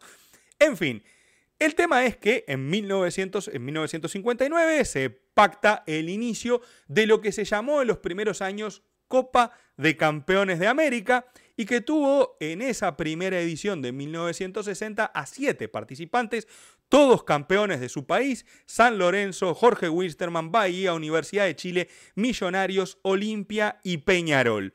En 0.58 0.78
fin. 0.78 1.04
El 1.60 1.76
tema 1.76 2.06
es 2.06 2.16
que 2.16 2.46
en, 2.48 2.70
1900, 2.70 3.50
en 3.50 3.66
1959 3.66 4.86
se 4.86 5.10
pacta 5.10 5.84
el 5.88 6.10
inicio 6.10 6.62
de 6.88 7.06
lo 7.06 7.20
que 7.20 7.34
se 7.34 7.44
llamó 7.44 7.82
en 7.82 7.90
los 7.90 7.98
primeros 7.98 8.42
años 8.42 8.82
Copa 9.10 9.52
de 9.76 9.98
Campeones 9.98 10.60
de 10.60 10.68
América 10.68 11.26
y 11.60 11.66
que 11.66 11.82
tuvo 11.82 12.38
en 12.40 12.62
esa 12.62 12.96
primera 12.96 13.38
edición 13.38 13.82
de 13.82 13.92
1960 13.92 15.04
a 15.04 15.26
siete 15.26 15.68
participantes, 15.68 16.48
todos 16.88 17.26
campeones 17.26 17.82
de 17.82 17.90
su 17.90 18.06
país, 18.08 18.46
San 18.66 18.98
Lorenzo, 18.98 19.54
Jorge 19.54 19.90
Wilstermann, 19.90 20.54
Bahía, 20.54 20.94
Universidad 20.94 21.44
de 21.44 21.58
Chile, 21.58 21.90
Millonarios, 22.16 22.98
Olimpia 23.02 23.82
y 23.84 23.98
Peñarol. 23.98 24.74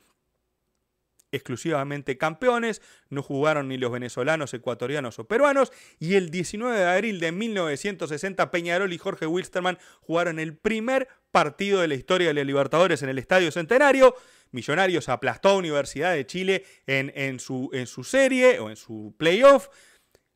Exclusivamente 1.32 2.18
campeones, 2.18 2.82
no 3.08 3.22
jugaron 3.22 3.68
ni 3.68 3.78
los 3.78 3.90
venezolanos, 3.90 4.52
ecuatorianos 4.52 5.18
o 5.18 5.26
peruanos, 5.26 5.72
y 5.98 6.16
el 6.16 6.28
19 6.28 6.78
de 6.78 6.84
abril 6.84 7.18
de 7.18 7.32
1960 7.32 8.50
Peñarol 8.50 8.92
y 8.92 8.98
Jorge 8.98 9.26
Wilstermann 9.26 9.78
jugaron 10.02 10.38
el 10.38 10.54
primer 10.54 11.08
partido 11.34 11.80
de 11.80 11.88
la 11.88 11.96
historia 11.96 12.28
de 12.28 12.34
los 12.34 12.46
Libertadores 12.46 13.02
en 13.02 13.08
el 13.08 13.18
Estadio 13.18 13.50
Centenario. 13.50 14.14
Millonarios 14.52 15.08
aplastó 15.08 15.48
a 15.48 15.56
Universidad 15.56 16.12
de 16.14 16.24
Chile 16.26 16.64
en, 16.86 17.40
su, 17.40 17.70
en 17.72 17.88
su 17.88 18.04
serie 18.04 18.60
o 18.60 18.70
en 18.70 18.76
su 18.76 19.16
playoff. 19.18 19.68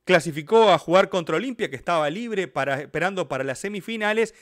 clasificó 0.05 0.71
a 0.73 0.79
jugar 0.79 1.09
contra 1.09 1.37
Olimpia, 1.37 1.71
que 1.71 1.77
estaba 1.77 2.11
libre 2.11 2.49
para, 2.49 2.81
esperando 2.81 3.29
para 3.29 3.45
las 3.45 3.61
semifinales. 3.61 4.35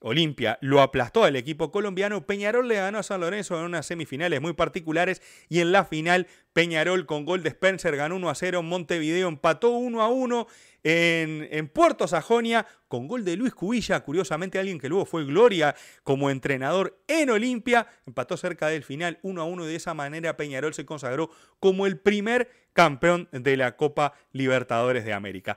Olimpia 0.00 0.58
lo 0.60 0.82
aplastó 0.82 1.24
al 1.24 1.36
equipo 1.36 1.70
colombiano, 1.70 2.26
Peñarol 2.26 2.68
le 2.68 2.74
ganó 2.74 2.98
a 2.98 3.02
San 3.02 3.20
Lorenzo 3.20 3.58
en 3.58 3.64
unas 3.64 3.86
semifinales 3.86 4.40
muy 4.40 4.52
particulares 4.52 5.22
y 5.48 5.60
en 5.60 5.72
la 5.72 5.84
final 5.84 6.26
Peñarol 6.52 7.06
con 7.06 7.24
gol 7.24 7.42
de 7.42 7.50
Spencer 7.50 7.96
ganó 7.96 8.16
1 8.16 8.28
a 8.28 8.34
0, 8.34 8.62
Montevideo 8.62 9.28
empató 9.28 9.70
1 9.70 10.02
a 10.02 10.08
1 10.08 10.46
en, 10.84 11.68
Puerto 11.68 12.06
Sajonia 12.06 12.66
con 12.88 13.08
gol 13.08 13.24
de 13.24 13.36
Luis 13.36 13.54
Cubilla, 13.54 14.00
curiosamente 14.00 14.58
alguien 14.58 14.78
que 14.78 14.88
luego 14.88 15.06
fue 15.06 15.24
Gloria 15.24 15.74
como 16.02 16.30
entrenador 16.30 17.02
en 17.08 17.30
Olimpia, 17.30 17.86
empató 18.06 18.36
cerca 18.36 18.68
del 18.68 18.84
final 18.84 19.18
1 19.22 19.40
a 19.40 19.44
1 19.44 19.64
y 19.64 19.68
de 19.68 19.76
esa 19.76 19.94
manera 19.94 20.36
Peñarol 20.36 20.74
se 20.74 20.84
consagró 20.84 21.30
como 21.58 21.86
el 21.86 21.98
primer 21.98 22.50
campeón 22.74 23.28
de 23.32 23.56
la 23.56 23.76
Copa 23.76 24.12
Libertadores 24.32 25.04
de 25.04 25.14
América. 25.14 25.56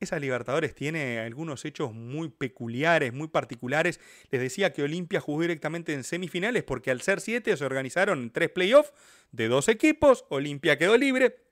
Esa 0.00 0.18
Libertadores 0.18 0.74
tiene 0.74 1.20
algunos 1.20 1.64
hechos 1.64 1.92
muy 1.92 2.28
peculiares, 2.28 3.12
muy 3.12 3.28
particulares. 3.28 4.00
Les 4.30 4.40
decía 4.40 4.72
que 4.72 4.82
Olimpia 4.82 5.20
jugó 5.20 5.42
directamente 5.42 5.92
en 5.92 6.04
semifinales 6.04 6.62
porque 6.64 6.90
al 6.90 7.00
ser 7.00 7.20
siete 7.20 7.56
se 7.56 7.64
organizaron 7.64 8.30
tres 8.30 8.50
playoffs 8.50 8.92
de 9.30 9.48
dos 9.48 9.68
equipos. 9.68 10.24
Olimpia 10.30 10.78
quedó 10.78 10.96
libre 10.96 11.44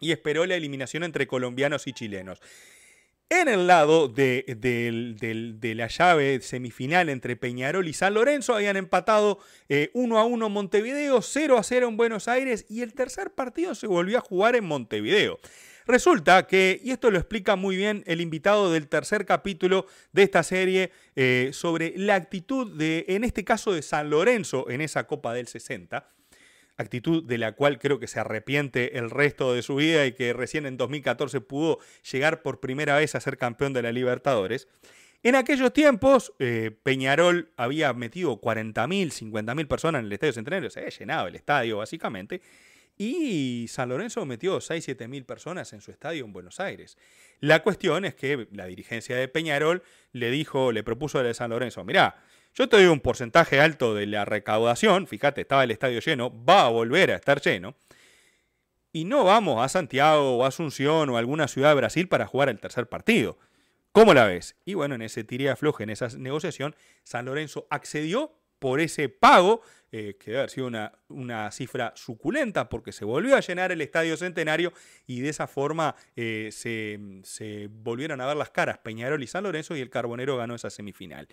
y 0.00 0.12
esperó 0.12 0.46
la 0.46 0.56
eliminación 0.56 1.04
entre 1.04 1.26
colombianos 1.26 1.86
y 1.86 1.92
chilenos. 1.92 2.40
En 3.32 3.46
el 3.46 3.68
lado 3.68 4.08
de, 4.08 4.44
la 5.76 5.86
llave 5.86 6.40
semifinal 6.40 7.08
entre 7.08 7.36
Peñarol 7.36 7.86
y 7.86 7.92
San 7.92 8.14
Lorenzo 8.14 8.56
habían 8.56 8.76
empatado 8.76 9.38
1 9.68 9.68
eh, 9.68 9.90
a 9.94 10.24
1 10.24 10.48
Montevideo, 10.48 11.22
0 11.22 11.56
a 11.56 11.62
0 11.62 11.88
en 11.88 11.96
Buenos 11.96 12.26
Aires 12.26 12.66
y 12.68 12.82
el 12.82 12.92
tercer 12.92 13.30
partido 13.30 13.76
se 13.76 13.86
volvió 13.86 14.18
a 14.18 14.20
jugar 14.20 14.56
en 14.56 14.64
Montevideo. 14.64 15.38
Resulta 15.86 16.48
que, 16.48 16.80
y 16.82 16.90
esto 16.90 17.12
lo 17.12 17.18
explica 17.18 17.54
muy 17.54 17.76
bien 17.76 18.02
el 18.06 18.20
invitado 18.20 18.72
del 18.72 18.88
tercer 18.88 19.26
capítulo 19.26 19.86
de 20.12 20.24
esta 20.24 20.42
serie 20.42 20.90
eh, 21.14 21.50
sobre 21.52 21.94
la 21.96 22.16
actitud 22.16 22.76
de, 22.76 23.04
en 23.08 23.22
este 23.22 23.44
caso, 23.44 23.72
de 23.72 23.82
San 23.82 24.10
Lorenzo 24.10 24.68
en 24.70 24.80
esa 24.80 25.06
Copa 25.06 25.34
del 25.34 25.46
60, 25.46 26.08
actitud 26.80 27.24
de 27.24 27.38
la 27.38 27.52
cual 27.52 27.78
creo 27.78 27.98
que 27.98 28.06
se 28.06 28.20
arrepiente 28.20 28.98
el 28.98 29.10
resto 29.10 29.54
de 29.54 29.62
su 29.62 29.76
vida 29.76 30.06
y 30.06 30.12
que 30.12 30.32
recién 30.32 30.66
en 30.66 30.76
2014 30.76 31.40
pudo 31.40 31.78
llegar 32.10 32.42
por 32.42 32.60
primera 32.60 32.96
vez 32.96 33.14
a 33.14 33.20
ser 33.20 33.38
campeón 33.38 33.72
de 33.72 33.82
la 33.82 33.92
Libertadores. 33.92 34.68
En 35.22 35.34
aquellos 35.34 35.72
tiempos, 35.72 36.32
eh, 36.38 36.70
Peñarol 36.82 37.50
había 37.56 37.92
metido 37.92 38.40
40.000, 38.40 39.12
50.000 39.12 39.68
personas 39.68 40.00
en 40.00 40.06
el 40.06 40.12
Estadio 40.12 40.32
Centenario, 40.32 40.70
se 40.70 40.80
había 40.80 40.90
llenado 40.90 41.26
el 41.26 41.36
estadio 41.36 41.78
básicamente, 41.78 42.40
y 43.02 43.66
San 43.68 43.88
Lorenzo 43.88 44.26
metió 44.26 44.60
6, 44.60 44.84
7 44.84 45.08
mil 45.08 45.24
personas 45.24 45.72
en 45.72 45.80
su 45.80 45.90
estadio 45.90 46.22
en 46.22 46.34
Buenos 46.34 46.60
Aires. 46.60 46.98
La 47.40 47.62
cuestión 47.62 48.04
es 48.04 48.14
que 48.14 48.46
la 48.52 48.66
dirigencia 48.66 49.16
de 49.16 49.26
Peñarol 49.26 49.82
le 50.12 50.30
dijo, 50.30 50.70
le 50.70 50.82
propuso 50.82 51.18
a 51.18 51.32
San 51.32 51.48
Lorenzo, 51.48 51.82
mirá, 51.82 52.22
yo 52.54 52.68
te 52.68 52.76
doy 52.76 52.86
un 52.86 53.00
porcentaje 53.00 53.60
alto 53.60 53.94
de 53.94 54.06
la 54.06 54.24
recaudación, 54.24 55.06
fíjate, 55.06 55.42
estaba 55.42 55.64
el 55.64 55.70
estadio 55.70 56.00
lleno, 56.00 56.32
va 56.44 56.66
a 56.66 56.68
volver 56.68 57.10
a 57.10 57.16
estar 57.16 57.40
lleno, 57.40 57.76
y 58.92 59.04
no 59.04 59.24
vamos 59.24 59.64
a 59.64 59.68
Santiago 59.68 60.36
o 60.36 60.44
Asunción 60.44 61.10
o 61.10 61.16
alguna 61.16 61.48
ciudad 61.48 61.70
de 61.70 61.76
Brasil 61.76 62.08
para 62.08 62.26
jugar 62.26 62.48
el 62.48 62.58
tercer 62.58 62.88
partido. 62.88 63.38
¿Cómo 63.92 64.14
la 64.14 64.26
ves? 64.26 64.56
Y 64.64 64.74
bueno, 64.74 64.94
en 64.94 65.02
ese 65.02 65.24
tiré 65.24 65.50
afloje, 65.50 65.84
en 65.84 65.90
esa 65.90 66.08
negociación, 66.18 66.74
San 67.02 67.24
Lorenzo 67.24 67.66
accedió 67.70 68.32
por 68.60 68.80
ese 68.80 69.08
pago, 69.08 69.62
eh, 69.90 70.16
que 70.20 70.26
debe 70.26 70.38
haber 70.38 70.50
sido 70.50 70.66
una, 70.66 70.92
una, 71.08 71.50
cifra 71.50 71.92
suculenta, 71.96 72.68
porque 72.68 72.92
se 72.92 73.04
volvió 73.04 73.36
a 73.36 73.40
llenar 73.40 73.72
el 73.72 73.80
Estadio 73.80 74.16
Centenario 74.16 74.72
y 75.06 75.20
de 75.20 75.30
esa 75.30 75.48
forma 75.48 75.96
eh, 76.14 76.50
se, 76.52 77.00
se, 77.24 77.68
volvieron 77.68 78.20
a 78.20 78.26
ver 78.26 78.36
las 78.36 78.50
caras 78.50 78.78
Peñarol 78.78 79.22
y 79.22 79.26
San 79.26 79.44
Lorenzo 79.44 79.74
y 79.74 79.80
el 79.80 79.90
Carbonero 79.90 80.36
ganó 80.36 80.54
esa 80.54 80.70
semifinal. 80.70 81.26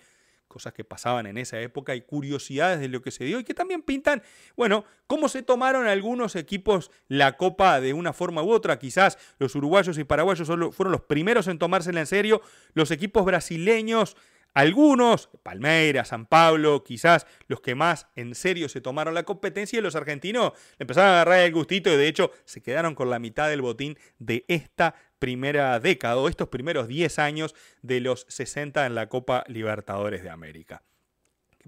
Cosas 0.47 0.73
que 0.73 0.83
pasaban 0.83 1.27
en 1.27 1.37
esa 1.37 1.59
época 1.59 1.95
y 1.95 2.01
curiosidades 2.01 2.79
de 2.79 2.87
lo 2.87 3.01
que 3.01 3.11
se 3.11 3.25
dio 3.25 3.39
y 3.39 3.43
que 3.43 3.53
también 3.53 3.81
pintan, 3.81 4.23
bueno, 4.55 4.85
cómo 5.05 5.29
se 5.29 5.43
tomaron 5.43 5.87
algunos 5.87 6.35
equipos 6.35 6.89
la 7.07 7.37
copa 7.37 7.81
de 7.81 7.93
una 7.93 8.13
forma 8.13 8.41
u 8.43 8.51
otra. 8.51 8.79
Quizás 8.79 9.17
los 9.39 9.55
uruguayos 9.55 9.97
y 9.97 10.03
paraguayos 10.03 10.47
fueron 10.47 10.91
los 10.91 11.01
primeros 11.01 11.47
en 11.47 11.59
tomársela 11.59 11.99
en 11.99 12.07
serio, 12.07 12.41
los 12.73 12.91
equipos 12.91 13.25
brasileños 13.25 14.15
algunos, 14.57 15.29
Palmeiras, 15.43 16.07
San 16.07 16.25
Pablo, 16.25 16.83
quizás 16.83 17.27
los 17.47 17.61
que 17.61 17.75
más 17.75 18.07
en 18.15 18.33
serio 18.33 18.69
se 18.69 18.81
tomaron 18.81 19.13
la 19.13 19.21
competencia 19.21 19.77
y 19.77 19.83
los 19.83 19.95
argentinos 19.95 20.53
empezaron 20.79 21.11
a 21.11 21.13
agarrar 21.13 21.41
el 21.41 21.53
gustito 21.53 21.93
y 21.93 21.95
de 21.95 22.07
hecho 22.07 22.31
se 22.43 22.63
quedaron 22.63 22.95
con 22.95 23.11
la 23.11 23.19
mitad 23.19 23.49
del 23.49 23.61
botín 23.61 23.99
de 24.17 24.45
esta 24.47 24.95
primera 25.19 25.79
década 25.79 26.17
o 26.17 26.27
estos 26.27 26.49
primeros 26.49 26.87
10 26.87 27.19
años 27.19 27.53
de 27.83 27.99
los 27.99 28.25
60 28.29 28.87
en 28.87 28.95
la 28.95 29.09
Copa 29.09 29.43
Libertadores 29.47 30.23
de 30.23 30.31
América 30.31 30.81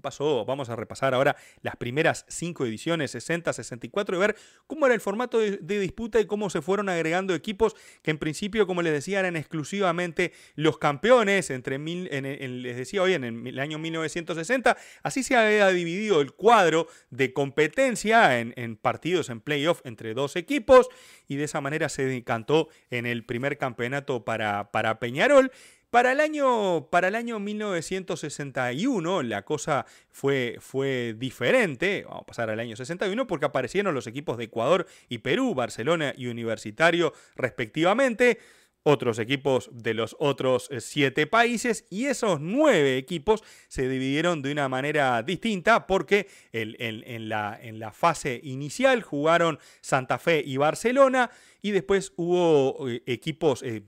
pasó? 0.00 0.44
Vamos 0.44 0.68
a 0.70 0.76
repasar 0.76 1.14
ahora 1.14 1.36
las 1.62 1.76
primeras 1.76 2.24
cinco 2.28 2.66
ediciones, 2.66 3.10
60, 3.12 3.52
64, 3.52 4.16
y 4.16 4.18
ver 4.20 4.36
cómo 4.66 4.86
era 4.86 4.94
el 4.94 5.00
formato 5.00 5.38
de, 5.38 5.58
disputa 5.80 6.20
y 6.20 6.26
cómo 6.26 6.50
se 6.50 6.62
fueron 6.62 6.88
agregando 6.88 7.34
equipos 7.34 7.74
que 8.02 8.10
en 8.10 8.18
principio, 8.18 8.66
como 8.66 8.82
les 8.82 8.92
decía, 8.92 9.20
eran 9.20 9.36
exclusivamente 9.36 10.32
los 10.54 10.78
campeones, 10.78 11.50
entre 11.50 11.78
mil, 11.78 12.08
les 12.10 12.76
decía 12.76 13.02
hoy, 13.02 13.14
en 13.14 13.24
el 13.24 13.58
año 13.58 13.78
1960. 13.78 14.76
Así 15.02 15.22
se 15.22 15.36
había 15.36 15.68
dividido 15.68 16.20
el 16.20 16.32
cuadro 16.32 16.88
de 17.10 17.32
competencia 17.32 18.38
en, 18.38 18.76
partidos, 18.76 19.30
en 19.30 19.40
playoff 19.40 19.80
entre 19.84 20.14
dos 20.14 20.36
equipos, 20.36 20.88
y 21.26 21.36
de 21.36 21.44
esa 21.44 21.60
manera 21.60 21.88
se 21.88 22.04
decantó 22.04 22.68
en 22.90 23.06
el 23.06 23.24
primer 23.24 23.58
campeonato 23.58 24.24
para, 24.24 24.70
para 24.70 24.98
Peñarol. 24.98 25.50
Para 25.90 26.12
el 26.12 26.20
año, 26.20 26.86
para 26.88 27.08
el 27.08 27.16
año 27.16 27.40
1961 27.40 29.24
la 29.24 29.44
cosa 29.44 29.86
fue, 30.08 30.56
fue 30.60 31.16
diferente, 31.18 32.04
vamos 32.06 32.22
a 32.22 32.26
pasar 32.26 32.48
al 32.48 32.60
año 32.60 32.76
61, 32.76 33.26
porque 33.26 33.46
aparecieron 33.46 33.92
los 33.92 34.06
equipos 34.06 34.38
de 34.38 34.44
Ecuador 34.44 34.86
y 35.08 35.18
Perú, 35.18 35.52
Barcelona 35.52 36.14
y 36.16 36.28
Universitario 36.28 37.12
respectivamente 37.34 38.38
otros 38.82 39.18
equipos 39.18 39.68
de 39.72 39.94
los 39.94 40.16
otros 40.18 40.68
eh, 40.70 40.80
siete 40.80 41.26
países 41.26 41.84
y 41.90 42.06
esos 42.06 42.40
nueve 42.40 42.96
equipos 42.96 43.42
se 43.68 43.88
dividieron 43.88 44.42
de 44.42 44.52
una 44.52 44.68
manera 44.68 45.22
distinta 45.22 45.86
porque 45.86 46.28
en, 46.52 47.28
la, 47.28 47.92
fase 47.92 48.40
inicial 48.42 49.02
jugaron 49.02 49.58
Santa 49.80 50.18
Fe 50.18 50.42
y 50.44 50.56
Barcelona 50.56 51.30
y 51.60 51.72
después 51.72 52.12
hubo 52.16 52.88
eh, 52.88 53.02
equipos 53.06 53.62
eh, 53.62 53.82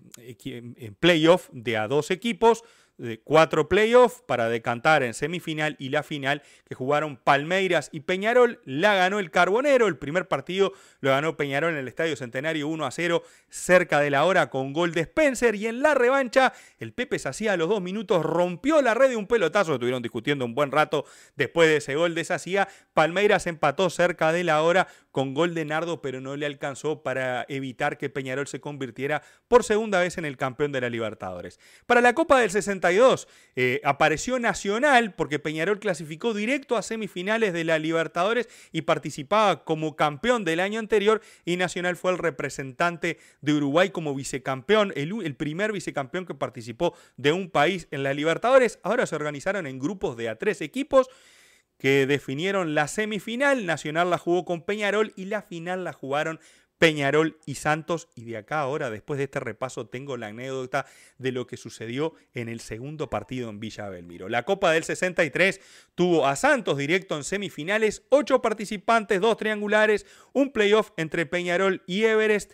en 0.44 0.94
playoff 0.96 1.48
de 1.52 1.76
a 1.76 1.88
dos 1.88 2.10
equipos 2.10 2.62
de 2.98 3.20
cuatro 3.20 3.68
playoffs 3.68 4.22
para 4.26 4.48
decantar 4.48 5.02
en 5.02 5.14
semifinal 5.14 5.76
y 5.78 5.88
la 5.88 6.02
final 6.02 6.42
que 6.68 6.74
jugaron 6.74 7.16
Palmeiras 7.16 7.88
y 7.92 8.00
Peñarol. 8.00 8.60
La 8.64 8.94
ganó 8.94 9.18
el 9.18 9.30
Carbonero. 9.30 9.86
El 9.88 9.98
primer 9.98 10.28
partido 10.28 10.72
lo 11.00 11.10
ganó 11.10 11.36
Peñarol 11.36 11.72
en 11.72 11.78
el 11.78 11.88
Estadio 11.88 12.16
Centenario 12.16 12.68
1 12.68 12.86
a 12.86 12.90
0 12.90 13.22
cerca 13.48 14.00
de 14.00 14.10
la 14.10 14.24
hora 14.24 14.50
con 14.50 14.72
gol 14.72 14.92
de 14.92 15.02
Spencer. 15.02 15.54
Y 15.54 15.66
en 15.66 15.82
la 15.82 15.94
revancha 15.94 16.52
el 16.78 16.92
Pepe 16.92 17.18
se 17.18 17.28
hacía 17.28 17.52
a 17.52 17.56
los 17.56 17.68
dos 17.68 17.82
minutos, 17.82 18.24
rompió 18.24 18.80
la 18.82 18.94
red 18.94 19.10
de 19.10 19.16
un 19.16 19.26
pelotazo. 19.26 19.74
Estuvieron 19.74 20.02
discutiendo 20.02 20.44
un 20.44 20.54
buen 20.54 20.70
rato 20.70 21.04
después 21.36 21.68
de 21.68 21.78
ese 21.78 21.94
gol 21.94 22.14
de 22.14 22.24
Sacía. 22.24 22.68
Palmeiras 22.94 23.46
empató 23.46 23.90
cerca 23.90 24.32
de 24.32 24.44
la 24.44 24.62
hora 24.62 24.86
con 25.12 25.34
gol 25.34 25.54
de 25.54 25.64
Nardo, 25.64 26.02
pero 26.02 26.20
no 26.20 26.36
le 26.36 26.46
alcanzó 26.46 27.02
para 27.02 27.44
evitar 27.48 27.98
que 27.98 28.10
Peñarol 28.10 28.48
se 28.48 28.60
convirtiera 28.60 29.22
por 29.46 29.62
segunda 29.62 30.00
vez 30.00 30.18
en 30.18 30.24
el 30.24 30.36
campeón 30.36 30.72
de 30.72 30.80
la 30.80 30.88
Libertadores. 30.88 31.60
Para 31.86 32.00
la 32.00 32.14
Copa 32.14 32.40
del 32.40 32.50
62 32.50 33.28
eh, 33.54 33.80
apareció 33.84 34.38
Nacional 34.38 35.14
porque 35.14 35.38
Peñarol 35.38 35.78
clasificó 35.78 36.34
directo 36.34 36.76
a 36.76 36.82
semifinales 36.82 37.52
de 37.52 37.64
la 37.64 37.78
Libertadores 37.78 38.48
y 38.72 38.82
participaba 38.82 39.64
como 39.64 39.96
campeón 39.96 40.44
del 40.44 40.60
año 40.60 40.80
anterior 40.80 41.20
y 41.44 41.58
Nacional 41.58 41.96
fue 41.96 42.12
el 42.12 42.18
representante 42.18 43.18
de 43.42 43.52
Uruguay 43.52 43.90
como 43.90 44.14
vicecampeón, 44.14 44.92
el, 44.96 45.12
el 45.22 45.36
primer 45.36 45.72
vicecampeón 45.72 46.24
que 46.24 46.34
participó 46.34 46.94
de 47.18 47.32
un 47.32 47.50
país 47.50 47.86
en 47.90 48.02
la 48.02 48.14
Libertadores. 48.14 48.78
Ahora 48.82 49.04
se 49.06 49.14
organizaron 49.14 49.66
en 49.66 49.78
grupos 49.78 50.16
de 50.16 50.30
a 50.30 50.36
tres 50.36 50.62
equipos 50.62 51.10
que 51.82 52.06
definieron 52.06 52.76
la 52.76 52.86
semifinal. 52.86 53.66
Nacional 53.66 54.08
la 54.08 54.16
jugó 54.16 54.44
con 54.44 54.62
Peñarol 54.62 55.12
y 55.16 55.24
la 55.24 55.42
final 55.42 55.82
la 55.82 55.92
jugaron 55.92 56.38
Peñarol 56.78 57.40
y 57.44 57.56
Santos. 57.56 58.08
Y 58.14 58.22
de 58.22 58.36
acá 58.36 58.60
ahora, 58.60 58.88
después 58.88 59.18
de 59.18 59.24
este 59.24 59.40
repaso, 59.40 59.88
tengo 59.88 60.16
la 60.16 60.28
anécdota 60.28 60.86
de 61.18 61.32
lo 61.32 61.48
que 61.48 61.56
sucedió 61.56 62.14
en 62.34 62.48
el 62.48 62.60
segundo 62.60 63.10
partido 63.10 63.50
en 63.50 63.58
Villa 63.58 63.88
Belmiro. 63.88 64.28
La 64.28 64.44
Copa 64.44 64.70
del 64.70 64.84
63 64.84 65.60
tuvo 65.96 66.24
a 66.24 66.36
Santos 66.36 66.78
directo 66.78 67.16
en 67.16 67.24
semifinales, 67.24 68.04
ocho 68.10 68.40
participantes, 68.40 69.20
dos 69.20 69.36
triangulares, 69.36 70.06
un 70.32 70.52
playoff 70.52 70.92
entre 70.96 71.26
Peñarol 71.26 71.82
y 71.88 72.04
Everest. 72.04 72.52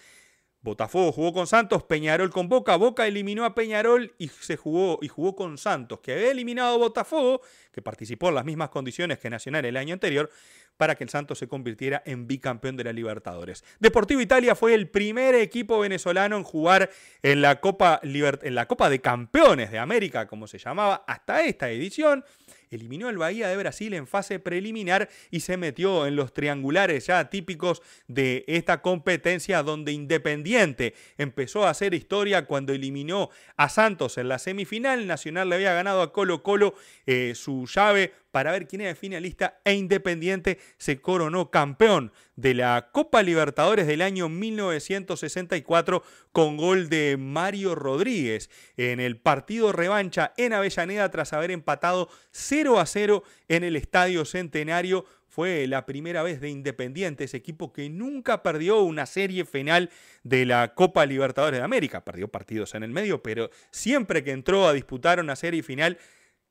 Botafogo 0.61 1.13
jugó 1.13 1.33
con 1.33 1.47
Santos, 1.47 1.85
Peñarol 1.85 2.31
con 2.31 2.49
Boca, 2.49 2.77
Boca 2.77 3.07
eliminó 3.07 3.45
a 3.45 3.55
Peñarol 3.55 4.15
y 4.19 4.29
se 4.29 4.57
jugó 4.57 4.99
y 5.03 5.09
jugó 5.09 5.37
con 5.37 5.57
Santos, 5.57 6.01
que 6.01 6.13
había 6.13 6.31
eliminado 6.31 6.75
a 6.75 6.79
Botafogo, 6.79 7.41
que 7.73 7.81
participó 7.81 8.29
en 8.31 8.35
las 8.35 8.45
mismas 8.45 8.71
condiciones 8.71 9.19
que 9.19 9.31
Nacional 9.31 9.65
el 9.65 9.77
año 9.77 9.95
anterior, 9.95 10.31
para 10.77 10.95
que 10.95 11.05
el 11.05 11.11
Santos 11.11 11.39
se 11.39 11.49
convirtiera 11.49 12.03
en 12.07 12.27
bicampeón 12.27 12.77
de 12.77 12.85
la 12.85 12.93
Libertadores. 12.93 13.65
Deportivo 13.79 14.21
Italia 14.21 14.55
fue 14.55 14.75
el 14.75 14.89
primer 14.89 15.35
equipo 15.35 15.81
venezolano 15.81 16.37
en 16.37 16.45
jugar 16.45 16.91
en 17.23 17.43
la 17.43 17.61
Copa, 17.61 18.01
en 18.03 18.55
la 18.55 18.67
Copa 18.67 18.89
de 18.89 19.01
Campeones 19.01 19.71
de 19.71 19.79
América, 19.79 20.27
como 20.27 20.47
se 20.47 20.59
llamaba, 20.59 21.05
hasta 21.07 21.43
esta 21.43 21.71
edición 21.71 22.25
eliminó 22.71 23.09
al 23.09 23.19
Bahía 23.19 23.49
de 23.49 23.57
Brasil 23.57 23.95
en 23.95 24.07
fase 24.07 24.39
preliminar 24.39 25.09
y 25.31 25.41
se 25.41 25.57
metió 25.57 26.07
en 26.07 26.17
los 26.17 26.33
triangulares 26.33 27.07
ya 27.07 27.29
típicos 27.31 27.83
de 28.07 28.45
esta 28.47 28.83
competencia 28.83 29.63
donde 29.63 29.93
Independiente 29.93 30.95
empezó 31.17 31.67
a 31.67 31.71
hacer 31.71 31.95
historia 31.95 32.47
cuando 32.47 32.73
eliminó 32.73 33.31
a 33.57 33.69
Santos 33.69 34.19
en 34.19 34.29
la 34.29 34.39
semifinal. 34.39 35.07
Nacional 35.07 35.49
le 35.49 35.57
había 35.57 35.73
ganado 35.73 36.03
a 36.03 36.13
Colo 36.13 36.43
Colo 36.43 36.75
eh, 37.07 37.33
su 37.35 37.67
llave 37.67 38.13
para 38.31 38.53
ver 38.53 38.67
quién 38.67 38.83
era 38.83 38.91
el 38.91 38.97
finalista 38.97 39.61
e 39.65 39.75
Independiente 39.75 40.59
se 40.77 41.01
coronó 41.01 41.51
campeón 41.51 42.13
de 42.37 42.55
la 42.55 42.91
Copa 42.93 43.23
Libertadores 43.23 43.87
del 43.87 44.03
año 44.03 44.29
1964 44.29 46.03
con 46.33 46.57
gol 46.57 46.89
de 46.89 47.17
Mario 47.19 47.75
Rodríguez 47.75 48.51
en 48.77 49.01
el 49.01 49.19
partido 49.19 49.73
revancha 49.73 50.33
en 50.37 50.53
Avellaneda 50.53 51.11
tras 51.11 51.33
haber 51.33 51.51
empatado 51.51 52.09
0 52.33 52.79
a 52.79 52.87
0 52.87 53.23
en 53.49 53.65
el 53.65 53.77
Estadio 53.77 54.25
Centenario. 54.25 55.05
Fue 55.27 55.67
la 55.67 55.87
primera 55.87 56.23
vez 56.23 56.41
de 56.41 56.49
Independiente, 56.49 57.25
ese 57.25 57.37
equipo 57.37 57.73
que 57.73 57.89
nunca 57.91 58.43
perdió 58.43 58.81
una 58.81 59.07
serie 59.07 59.45
final 59.45 59.91
de 60.25 60.47
la 60.47 60.75
Copa 60.75 61.07
Libertadores 61.07 61.61
de 61.61 61.65
América. 61.65 62.05
Perdió 62.05 62.29
partidos 62.29 62.75
en 62.75 62.83
el 62.83 62.91
medio, 62.91 63.23
pero 63.23 63.51
siempre 63.71 64.25
que 64.25 64.33
entró 64.33 64.67
a 64.67 64.73
disputar 64.73 65.21
una 65.21 65.37
serie 65.37 65.63
final 65.63 65.99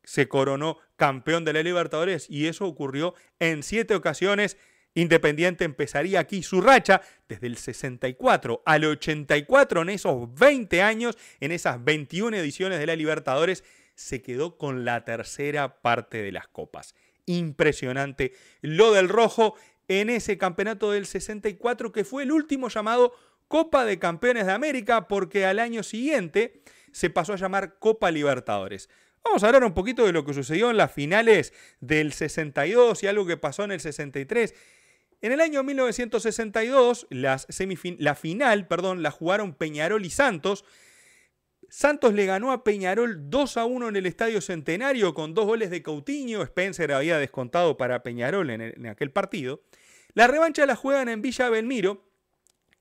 se 0.07 0.29
coronó 0.29 0.77
campeón 0.95 1.43
de 1.43 1.51
la 1.51 1.61
Libertadores 1.61 2.29
y 2.29 2.47
eso 2.47 2.65
ocurrió 2.65 3.13
en 3.39 3.61
siete 3.61 3.93
ocasiones. 3.93 4.55
Independiente 4.93 5.65
empezaría 5.65 6.21
aquí 6.21 6.43
su 6.43 6.61
racha 6.61 7.01
desde 7.27 7.47
el 7.47 7.57
64 7.57 8.63
al 8.65 8.85
84 8.85 9.81
en 9.81 9.89
esos 9.89 10.33
20 10.33 10.81
años, 10.81 11.17
en 11.41 11.51
esas 11.51 11.83
21 11.83 12.37
ediciones 12.37 12.79
de 12.79 12.85
la 12.85 12.95
Libertadores, 12.95 13.65
se 13.95 14.21
quedó 14.21 14.57
con 14.57 14.85
la 14.85 15.03
tercera 15.03 15.81
parte 15.81 16.23
de 16.23 16.31
las 16.31 16.47
copas. 16.47 16.95
Impresionante 17.25 18.31
lo 18.61 18.93
del 18.93 19.09
rojo 19.09 19.55
en 19.89 20.09
ese 20.09 20.37
campeonato 20.37 20.89
del 20.89 21.05
64 21.05 21.91
que 21.91 22.05
fue 22.05 22.23
el 22.23 22.31
último 22.31 22.69
llamado 22.69 23.13
Copa 23.49 23.83
de 23.83 23.99
Campeones 23.99 24.45
de 24.45 24.53
América 24.53 25.09
porque 25.09 25.45
al 25.45 25.59
año 25.59 25.83
siguiente 25.83 26.61
se 26.93 27.09
pasó 27.09 27.33
a 27.33 27.37
llamar 27.37 27.77
Copa 27.77 28.09
Libertadores. 28.09 28.89
Vamos 29.23 29.43
a 29.43 29.47
hablar 29.47 29.63
un 29.63 29.73
poquito 29.73 30.05
de 30.05 30.13
lo 30.13 30.23
que 30.25 30.33
sucedió 30.33 30.69
en 30.69 30.77
las 30.77 30.91
finales 30.91 31.53
del 31.79 32.13
62 32.13 33.03
y 33.03 33.07
algo 33.07 33.25
que 33.25 33.37
pasó 33.37 33.63
en 33.63 33.71
el 33.71 33.79
63. 33.79 34.53
En 35.21 35.31
el 35.31 35.41
año 35.41 35.63
1962, 35.63 37.07
la 37.09 38.15
final 38.15 38.67
perdón, 38.67 39.03
la 39.03 39.11
jugaron 39.11 39.53
Peñarol 39.53 40.05
y 40.05 40.09
Santos. 40.09 40.63
Santos 41.69 42.13
le 42.13 42.25
ganó 42.25 42.51
a 42.51 42.63
Peñarol 42.63 43.29
2 43.29 43.57
a 43.57 43.65
1 43.65 43.89
en 43.89 43.95
el 43.97 44.05
Estadio 44.05 44.39
Centenario 44.39 45.13
con 45.13 45.33
dos 45.33 45.45
goles 45.45 45.69
de 45.69 45.83
Coutinho. 45.83 46.41
Spencer 46.43 46.93
había 46.93 47.17
descontado 47.17 47.75
para 47.75 48.03
Peñarol 48.03 48.49
en, 48.51 48.61
en 48.61 48.87
aquel 48.87 49.11
partido. 49.11 49.61
La 50.13 50.27
revancha 50.27 50.65
la 50.65 50.75
juegan 50.75 51.09
en 51.09 51.21
Villa 51.21 51.49
Belmiro 51.49 52.06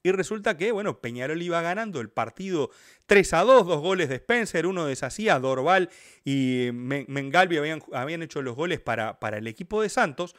y 0.06 0.12
resulta 0.12 0.56
que, 0.56 0.70
bueno, 0.70 1.00
Peñarol 1.00 1.42
iba 1.42 1.60
ganando 1.62 2.00
el 2.00 2.10
partido 2.10 2.70
3 3.06 3.32
a 3.34 3.40
2, 3.42 3.66
dos 3.66 3.80
goles 3.80 4.08
de 4.08 4.14
Spencer, 4.14 4.64
uno 4.66 4.86
deshacía, 4.86 5.40
Dorval 5.40 5.90
y 6.24 6.68
Mengalvi 6.72 7.56
habían, 7.56 7.82
habían 7.92 8.22
hecho 8.22 8.40
los 8.40 8.54
goles 8.54 8.78
para, 8.78 9.18
para 9.18 9.38
el 9.38 9.48
equipo 9.48 9.82
de 9.82 9.88
Santos 9.88 10.36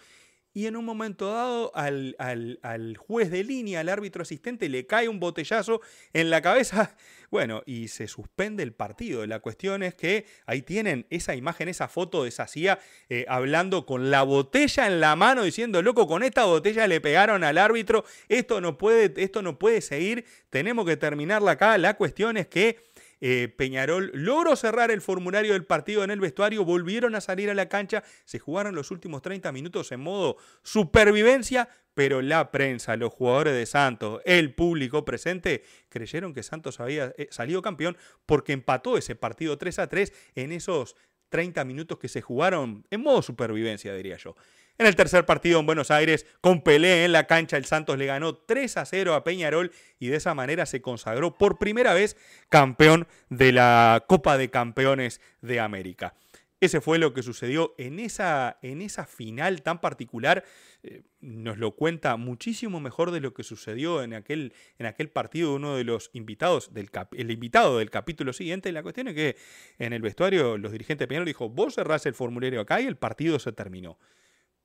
y 0.58 0.66
en 0.66 0.76
un 0.76 0.86
momento 0.86 1.32
dado 1.32 1.72
al, 1.76 2.16
al, 2.18 2.98
juez 2.98 3.30
de 3.30 3.44
línea, 3.44 3.82
al 3.82 3.90
árbitro 3.90 4.24
asistente, 4.24 4.70
le 4.70 4.88
cae 4.88 5.08
un 5.08 5.20
botellazo 5.20 5.82
en 6.14 6.32
la 6.32 6.42
cabeza, 6.42 6.96
bueno, 7.30 7.62
y 7.68 7.90
se 7.90 8.08
suspende 8.08 8.64
el 8.64 8.74
partido. 8.74 9.24
La 9.28 9.40
cuestión 9.40 9.84
es 9.84 9.94
que 9.94 10.26
ahí 10.48 10.64
tienen 10.64 11.06
esa 11.12 11.36
imagen, 11.36 11.70
esa 11.70 11.88
foto 11.88 12.24
de 12.24 12.32
Sacía 12.32 12.80
eh, 13.08 13.24
hablando 13.30 13.86
con 13.86 14.10
la 14.10 14.24
botella 14.24 14.88
en 14.88 15.00
la 15.00 15.16
mano, 15.16 15.44
diciendo, 15.44 15.84
loco, 15.84 16.08
con 16.08 16.24
esta 16.24 16.46
botella 16.46 16.88
le 16.88 17.02
pegaron 17.02 17.44
al 17.44 17.60
árbitro, 17.60 18.04
esto 18.28 18.60
no 18.60 18.80
puede, 18.80 19.14
esto 19.24 19.44
no 19.44 19.60
puede 19.60 19.82
seguir, 19.82 20.26
tenemos 20.50 20.88
que 20.88 20.98
terminarla 20.98 21.52
acá. 21.52 21.78
La 21.78 21.94
cuestión 21.98 22.36
es 22.36 22.48
que 22.48 22.80
eh, 23.22 23.54
Peñarol 23.56 24.12
logró 24.14 24.56
cerrar 24.56 24.92
el 24.92 25.02
formulario 25.02 25.54
del 25.54 25.66
partido 25.66 26.04
en 26.04 26.12
el 26.12 26.20
vestuario, 26.20 26.66
volvieron 26.66 27.16
a 27.16 27.22
salir 27.22 27.50
a 27.50 27.54
la 27.54 27.70
cancha, 27.70 28.04
se 28.26 28.40
jugaron 28.40 28.76
los 28.76 28.92
últimos 28.92 29.22
30 29.22 29.52
minutos 29.52 29.92
en 29.92 30.02
modo 30.02 30.38
supervivencia, 30.64 31.70
pero 31.94 32.22
la 32.22 32.52
prensa, 32.52 32.96
los 32.96 33.12
jugadores 33.12 33.54
de 33.54 33.66
Santos, 33.66 34.22
el 34.26 34.54
público 34.54 35.04
presente, 35.04 35.64
creyeron 35.90 36.34
que 36.34 36.44
Santos 36.44 36.80
había 36.80 37.14
eh, 37.18 37.28
salido 37.32 37.62
campeón 37.62 37.98
porque 38.26 38.54
empató 38.54 38.98
ese 38.98 39.16
partido 39.16 39.58
3 39.58 39.80
a 39.80 39.88
3 39.88 40.14
en 40.36 40.52
esos 40.52 40.96
30 41.30 41.66
minutos 41.66 41.98
que 41.98 42.08
se 42.08 42.22
jugaron 42.22 42.86
en 42.92 43.02
modo 43.02 43.22
supervivencia, 43.22 43.94
diría 43.94 44.18
yo. 44.18 44.36
En 44.80 44.86
el 44.86 44.96
tercer 44.96 45.26
partido 45.26 45.60
en 45.60 45.66
Buenos 45.66 45.90
Aires, 45.90 46.28
con 46.40 46.62
Pelé 46.62 47.04
en 47.04 47.12
la 47.12 47.26
cancha, 47.26 47.58
el 47.58 47.66
Santos 47.66 47.98
le 47.98 48.06
ganó 48.06 48.36
3 48.36 48.78
a 48.78 48.86
0 48.86 49.16
a 49.16 49.24
Peñarol 49.24 49.72
y 49.98 50.10
de 50.10 50.18
esa 50.18 50.36
manera 50.36 50.68
se 50.68 50.84
consagró 50.84 51.36
por 51.36 51.58
primera 51.58 51.96
vez 51.96 52.16
campeón 52.50 53.08
de 53.30 53.54
la 53.54 54.06
Copa 54.08 54.38
de 54.38 54.52
Campeones 54.52 55.20
de 55.42 55.60
América. 55.60 56.14
Ese 56.62 56.80
fue 56.80 57.00
lo 57.00 57.12
que 57.14 57.24
sucedió 57.24 57.74
en 57.80 58.00
esa, 58.00 58.60
en 58.62 58.84
esa 58.84 59.08
final 59.08 59.64
tan 59.64 59.82
particular. 59.82 60.44
Eh, 60.84 61.02
nos 61.22 61.58
lo 61.58 61.72
cuenta 61.72 62.16
muchísimo 62.16 62.80
mejor 62.80 63.10
de 63.10 63.20
lo 63.20 63.34
que 63.34 63.44
sucedió 63.44 64.04
en 64.04 64.14
aquel, 64.14 64.54
en 64.78 64.86
aquel 64.86 65.10
partido 65.10 65.56
uno 65.56 65.76
de 65.76 65.86
los 65.86 66.12
invitados, 66.14 66.72
del 66.76 66.92
el 67.14 67.32
invitado 67.32 67.80
del 67.80 67.90
capítulo 67.90 68.32
siguiente. 68.32 68.72
La 68.72 68.84
cuestión 68.84 69.08
es 69.08 69.16
que 69.16 69.38
en 69.80 69.94
el 69.94 70.04
vestuario 70.04 70.58
los 70.60 70.72
dirigentes 70.72 71.06
de 71.06 71.08
Peñarol 71.08 71.26
dijo, 71.26 71.50
vos 71.50 71.74
cerrás 71.74 72.06
el 72.06 72.14
formulario 72.14 72.62
acá 72.62 72.80
y 72.80 72.86
el 72.86 72.96
partido 72.96 73.40
se 73.40 73.52
terminó 73.52 73.98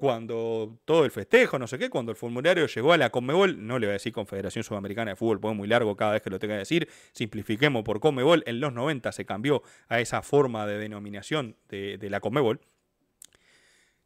cuando 0.02 0.80
todo 0.84 1.04
el 1.04 1.12
festejo, 1.12 1.60
no 1.60 1.68
sé 1.68 1.78
qué, 1.78 1.88
cuando 1.88 2.10
el 2.10 2.16
formulario 2.16 2.66
llegó 2.66 2.92
a 2.92 2.96
la 2.96 3.10
Conmebol, 3.10 3.64
no 3.64 3.78
le 3.78 3.86
voy 3.86 3.90
a 3.90 3.92
decir 3.92 4.12
Confederación 4.12 4.64
Sudamericana 4.64 5.12
de 5.12 5.16
Fútbol, 5.16 5.38
porque 5.38 5.52
es 5.52 5.58
muy 5.58 5.68
largo 5.68 5.94
cada 5.94 6.10
vez 6.10 6.22
que 6.22 6.28
lo 6.28 6.40
tenga 6.40 6.56
que 6.56 6.58
decir, 6.58 6.88
simplifiquemos 7.12 7.84
por 7.84 8.00
Conmebol, 8.00 8.42
en 8.46 8.58
los 8.58 8.72
90 8.72 9.12
se 9.12 9.24
cambió 9.24 9.62
a 9.86 10.00
esa 10.00 10.22
forma 10.22 10.66
de 10.66 10.78
denominación 10.78 11.54
de, 11.68 12.04
la 12.10 12.18
Conmebol, 12.18 12.60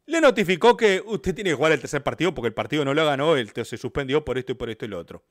le 0.05 0.21
notificó 0.21 0.77
que 0.77 1.01
usted 1.03 1.33
tiene 1.33 1.49
que 1.49 1.55
jugar 1.55 1.71
el 1.71 1.79
tercer 1.79 2.03
partido 2.03 2.31
porque 2.31 2.49
el 2.49 2.53
partido 2.53 2.85
no 2.85 2.93
lo 2.93 3.03
ganó, 3.03 3.35
él 3.35 3.49
se 3.63 3.77
suspendió 3.77 4.23
por 4.23 4.37
esto 4.37 4.51
y 4.51 4.55
por 4.55 4.69
esto 4.69 4.85
y 4.85 4.89
lo 4.89 4.99
otro. 4.99 5.23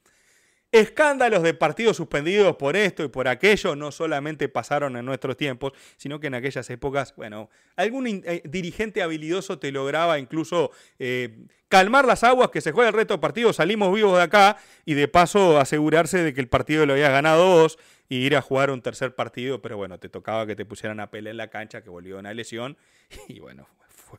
Escándalos 0.76 1.42
de 1.42 1.54
partidos 1.54 1.96
suspendidos 1.96 2.54
por 2.56 2.76
esto 2.76 3.02
y 3.02 3.08
por 3.08 3.28
aquello 3.28 3.74
no 3.74 3.90
solamente 3.90 4.46
pasaron 4.50 4.94
en 4.98 5.06
nuestros 5.06 5.34
tiempos, 5.34 5.72
sino 5.96 6.20
que 6.20 6.26
en 6.26 6.34
aquellas 6.34 6.68
épocas, 6.68 7.14
bueno, 7.16 7.48
algún 7.76 8.06
eh, 8.06 8.42
dirigente 8.44 9.00
habilidoso 9.00 9.58
te 9.58 9.72
lograba 9.72 10.18
incluso 10.18 10.72
eh, 10.98 11.46
calmar 11.68 12.04
las 12.04 12.24
aguas, 12.24 12.50
que 12.50 12.60
se 12.60 12.72
juega 12.72 12.90
el 12.90 12.94
resto 12.94 13.14
del 13.14 13.22
partido, 13.22 13.54
salimos 13.54 13.94
vivos 13.94 14.18
de 14.18 14.24
acá 14.24 14.58
y 14.84 14.92
de 14.92 15.08
paso 15.08 15.58
asegurarse 15.58 16.22
de 16.22 16.34
que 16.34 16.42
el 16.42 16.48
partido 16.48 16.84
lo 16.84 16.92
había 16.92 17.08
ganado 17.08 17.46
vos 17.46 17.78
y 18.10 18.16
ir 18.16 18.36
a 18.36 18.42
jugar 18.42 18.70
un 18.70 18.82
tercer 18.82 19.14
partido, 19.14 19.62
pero 19.62 19.78
bueno, 19.78 19.98
te 19.98 20.10
tocaba 20.10 20.46
que 20.46 20.56
te 20.56 20.66
pusieran 20.66 21.00
a 21.00 21.10
pelear 21.10 21.30
en 21.30 21.38
la 21.38 21.48
cancha, 21.48 21.80
que 21.80 21.88
volvió 21.88 22.18
una 22.18 22.34
lesión 22.34 22.76
y 23.28 23.40
bueno, 23.40 23.66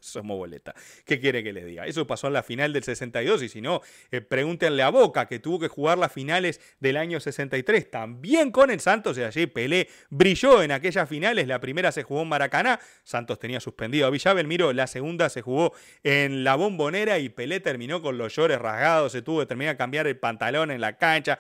somos 0.02 0.38
boleta. 0.38 0.73
¿Qué 1.06 1.19
quiere 1.19 1.43
que 1.43 1.54
le 1.54 1.65
diga? 1.65 1.86
Eso 1.86 2.06
pasó 2.08 2.28
en 2.28 2.34
la 2.34 2.43
final 2.43 2.73
del 2.73 2.84
62 2.84 3.43
y 3.43 3.50
si 3.50 3.62
no, 3.62 3.82
eh, 4.12 4.21
pregúntenle 4.21 4.84
a 4.84 4.89
Boca 4.89 5.28
que 5.28 5.39
tuvo 5.39 5.60
que 5.60 5.67
jugar 5.67 5.97
las 5.97 6.12
finales 6.12 6.62
del 6.80 6.97
año 6.97 7.19
63 7.19 7.89
también 7.89 8.52
con 8.52 8.71
el 8.71 8.80
Santos 8.80 9.17
y 9.17 9.23
allí 9.23 9.47
Pelé 9.47 9.89
brilló 10.10 10.63
en 10.63 10.71
aquellas 10.71 11.08
finales. 11.08 11.47
La 11.47 11.60
primera 11.60 11.91
se 11.91 12.04
jugó 12.04 12.21
en 12.21 12.30
Maracaná, 12.30 12.80
Santos 13.04 13.39
tenía 13.39 13.60
suspendido 13.60 14.08
a 14.08 14.10
Villavelmiro, 14.10 14.73
la 14.73 14.88
segunda 14.88 15.30
se 15.30 15.41
jugó 15.41 15.73
en 16.04 16.43
la 16.43 16.56
Bombonera 16.56 17.19
y 17.19 17.30
Pelé 17.30 17.60
terminó 17.60 18.02
con 18.02 18.17
los 18.17 18.36
llores 18.36 18.60
rasgados, 18.60 19.12
se 19.12 19.21
tuvo 19.21 19.39
que 19.41 19.45
terminar 19.45 19.76
a 19.76 19.78
cambiar 19.78 20.08
el 20.08 20.17
pantalón 20.17 20.71
en 20.71 20.82
la 20.82 20.97
cancha. 20.97 21.39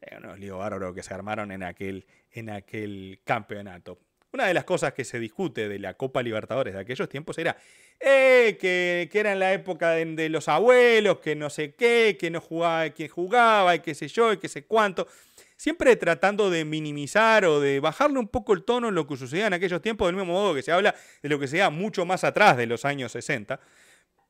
Eh, 0.00 0.16
unos 0.18 0.38
líos 0.38 0.58
bárbaros 0.58 0.94
que 0.94 1.02
se 1.02 1.14
armaron 1.14 1.52
en 1.52 1.62
aquel, 1.62 2.06
en 2.32 2.50
aquel 2.50 3.20
campeonato. 3.24 3.98
Una 4.32 4.46
de 4.46 4.54
las 4.54 4.64
cosas 4.64 4.94
que 4.94 5.04
se 5.04 5.20
discute 5.20 5.68
de 5.68 5.78
la 5.78 5.94
Copa 5.94 6.22
Libertadores 6.22 6.72
de 6.72 6.80
aquellos 6.80 7.06
tiempos 7.06 7.36
era 7.36 7.54
eh, 8.00 8.56
que, 8.58 9.10
era 9.12 9.32
en 9.32 9.38
la 9.38 9.52
época 9.52 9.90
de, 9.90 10.28
los 10.30 10.48
abuelos, 10.48 11.18
que 11.18 11.36
no 11.36 11.50
sé 11.50 11.74
qué, 11.74 12.16
que 12.18 12.30
no 12.30 12.40
jugaba, 12.40 12.88
que 12.90 13.08
jugaba, 13.10 13.74
y 13.74 13.80
qué 13.80 13.94
sé 13.94 14.08
yo, 14.08 14.32
y 14.32 14.38
qué 14.38 14.48
sé 14.48 14.64
cuánto. 14.64 15.06
Siempre 15.56 15.94
tratando 15.96 16.48
de 16.48 16.64
minimizar 16.64 17.44
o 17.44 17.60
de 17.60 17.78
bajarle 17.78 18.18
un 18.18 18.28
poco 18.28 18.54
el 18.54 18.64
tono 18.64 18.88
en 18.88 18.94
lo 18.94 19.06
que 19.06 19.18
sucedía 19.18 19.48
en 19.48 19.52
aquellos 19.52 19.82
tiempos, 19.82 20.08
del 20.08 20.16
mismo 20.16 20.32
modo 20.32 20.54
que 20.54 20.62
se 20.62 20.72
habla 20.72 20.94
de 21.22 21.28
lo 21.28 21.38
que 21.38 21.46
sea 21.46 21.68
mucho 21.68 22.06
más 22.06 22.24
atrás 22.24 22.56
de 22.56 22.66
los 22.66 22.86
años 22.86 23.12
60. 23.12 23.60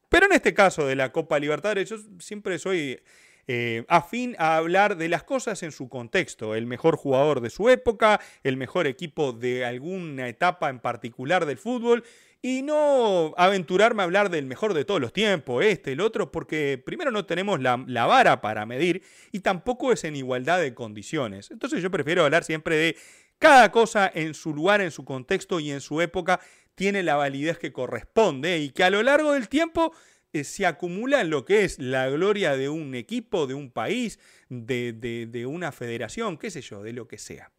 Pero 0.09 0.27
en 0.27 0.33
este 0.33 0.53
caso 0.53 0.85
de 0.85 0.97
la 0.97 1.13
Copa 1.13 1.39
Libertadores, 1.39 1.89
yo 1.89 1.97
siempre 2.19 2.59
soy 2.59 3.01
eh, 3.49 3.85
afín 3.89 4.37
a 4.39 4.57
hablar 4.57 4.97
de 4.97 5.09
las 5.09 5.25
cosas 5.25 5.63
en 5.63 5.73
su 5.73 5.89
contexto, 5.89 6.55
el 6.55 6.67
mejor 6.67 6.97
jugador 6.97 7.41
de 7.41 7.51
su 7.51 7.69
época, 7.69 8.21
el 8.45 8.57
mejor 8.57 8.87
equipo 8.87 9.33
de 9.33 9.65
alguna 9.65 10.29
etapa 10.29 10.71
en 10.71 10.79
particular 10.79 11.45
del 11.45 11.59
fútbol 11.59 12.05
y 12.41 12.63
no 12.63 13.35
aventurarme 13.37 14.03
a 14.03 14.05
hablar 14.05 14.29
del 14.29 14.47
mejor 14.47 14.75
de 14.75 14.85
todos 14.85 15.01
los 15.01 15.13
tiempos, 15.13 15.65
este, 15.65 15.93
el 15.93 16.01
otro, 16.01 16.33
porque 16.33 16.83
primero 16.85 17.13
no 17.13 17.25
tenemos 17.25 17.61
la, 17.61 17.77
vara 18.07 18.41
para 18.41 18.67
medir 18.67 19.03
y 19.31 19.41
tampoco 19.41 19.93
es 19.93 20.03
en 20.05 20.17
igualdad 20.17 20.61
de 20.61 20.75
condiciones. 20.75 21.53
Entonces 21.53 21.83
yo 21.83 21.91
prefiero 21.91 22.25
hablar 22.25 22.43
siempre 22.43 22.77
de 22.77 22.97
cada 23.39 23.71
cosa 23.71 24.11
en 24.13 24.35
su 24.35 24.55
lugar, 24.55 24.81
en 24.81 24.91
su 24.91 25.05
contexto 25.05 25.61
y 25.61 25.71
en 25.71 25.81
su 25.81 26.01
época 26.01 26.41
tiene 26.75 27.03
la 27.03 27.17
validez 27.17 27.59
que 27.59 27.73
corresponde 27.73 28.59
y 28.59 28.71
que 28.71 28.83
a 28.83 28.91
lo 28.91 29.03
largo 29.03 29.33
del 29.33 29.49
tiempo 29.49 29.93
se 30.33 30.67
acumula 30.67 31.21
en 31.21 31.31
lo 31.31 31.45
que 31.45 31.65
es 31.65 31.79
la 31.79 32.09
gloria 32.09 32.57
de 32.57 32.69
un 32.69 32.95
equipo, 32.95 33.47
de 33.47 33.55
un 33.55 33.71
país, 33.71 34.19
de, 34.49 34.93
de 34.93 35.47
una 35.47 35.73
federación, 35.73 36.39
qué 36.39 36.51
sé 36.51 36.61
yo, 36.63 36.83
de 36.83 36.93
lo 36.93 37.07
que 37.09 37.19
sea. 37.19 37.51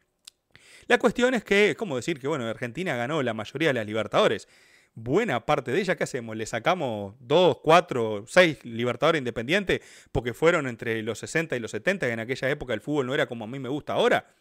La 0.87 0.97
cuestión 0.97 1.33
es 1.33 1.43
que, 1.43 1.71
es 1.71 1.75
como 1.75 1.95
decir 1.95 2.19
que, 2.19 2.27
bueno, 2.27 2.45
Argentina 2.45 2.95
ganó 2.95 3.21
la 3.23 3.33
mayoría 3.33 3.69
de 3.69 3.73
las 3.75 3.85
Libertadores 3.85 4.47
buena 4.95 5.45
parte 5.45 5.71
de 5.71 5.81
ella, 5.81 5.95
¿qué 5.95 6.03
hacemos? 6.03 6.35
¿Le 6.35 6.45
sacamos 6.45 7.15
dos, 7.19 7.57
cuatro, 7.63 8.25
seis 8.27 8.63
Libertadores 8.63 9.19
Independientes 9.19 9.81
porque 10.11 10.33
fueron 10.33 10.67
entre 10.67 11.01
los 11.01 11.19
60 11.19 11.55
y 11.55 11.59
los 11.59 11.71
70 11.71 12.07
y 12.07 12.11
en 12.11 12.19
aquella 12.19 12.49
época 12.49 12.73
el 12.73 12.81
fútbol 12.81 13.07
no 13.07 13.13
era 13.13 13.25
como 13.27 13.45
a 13.45 13.47
mí 13.47 13.59
me 13.59 13.69
gusta 13.69 13.93
ahora? 13.93 14.33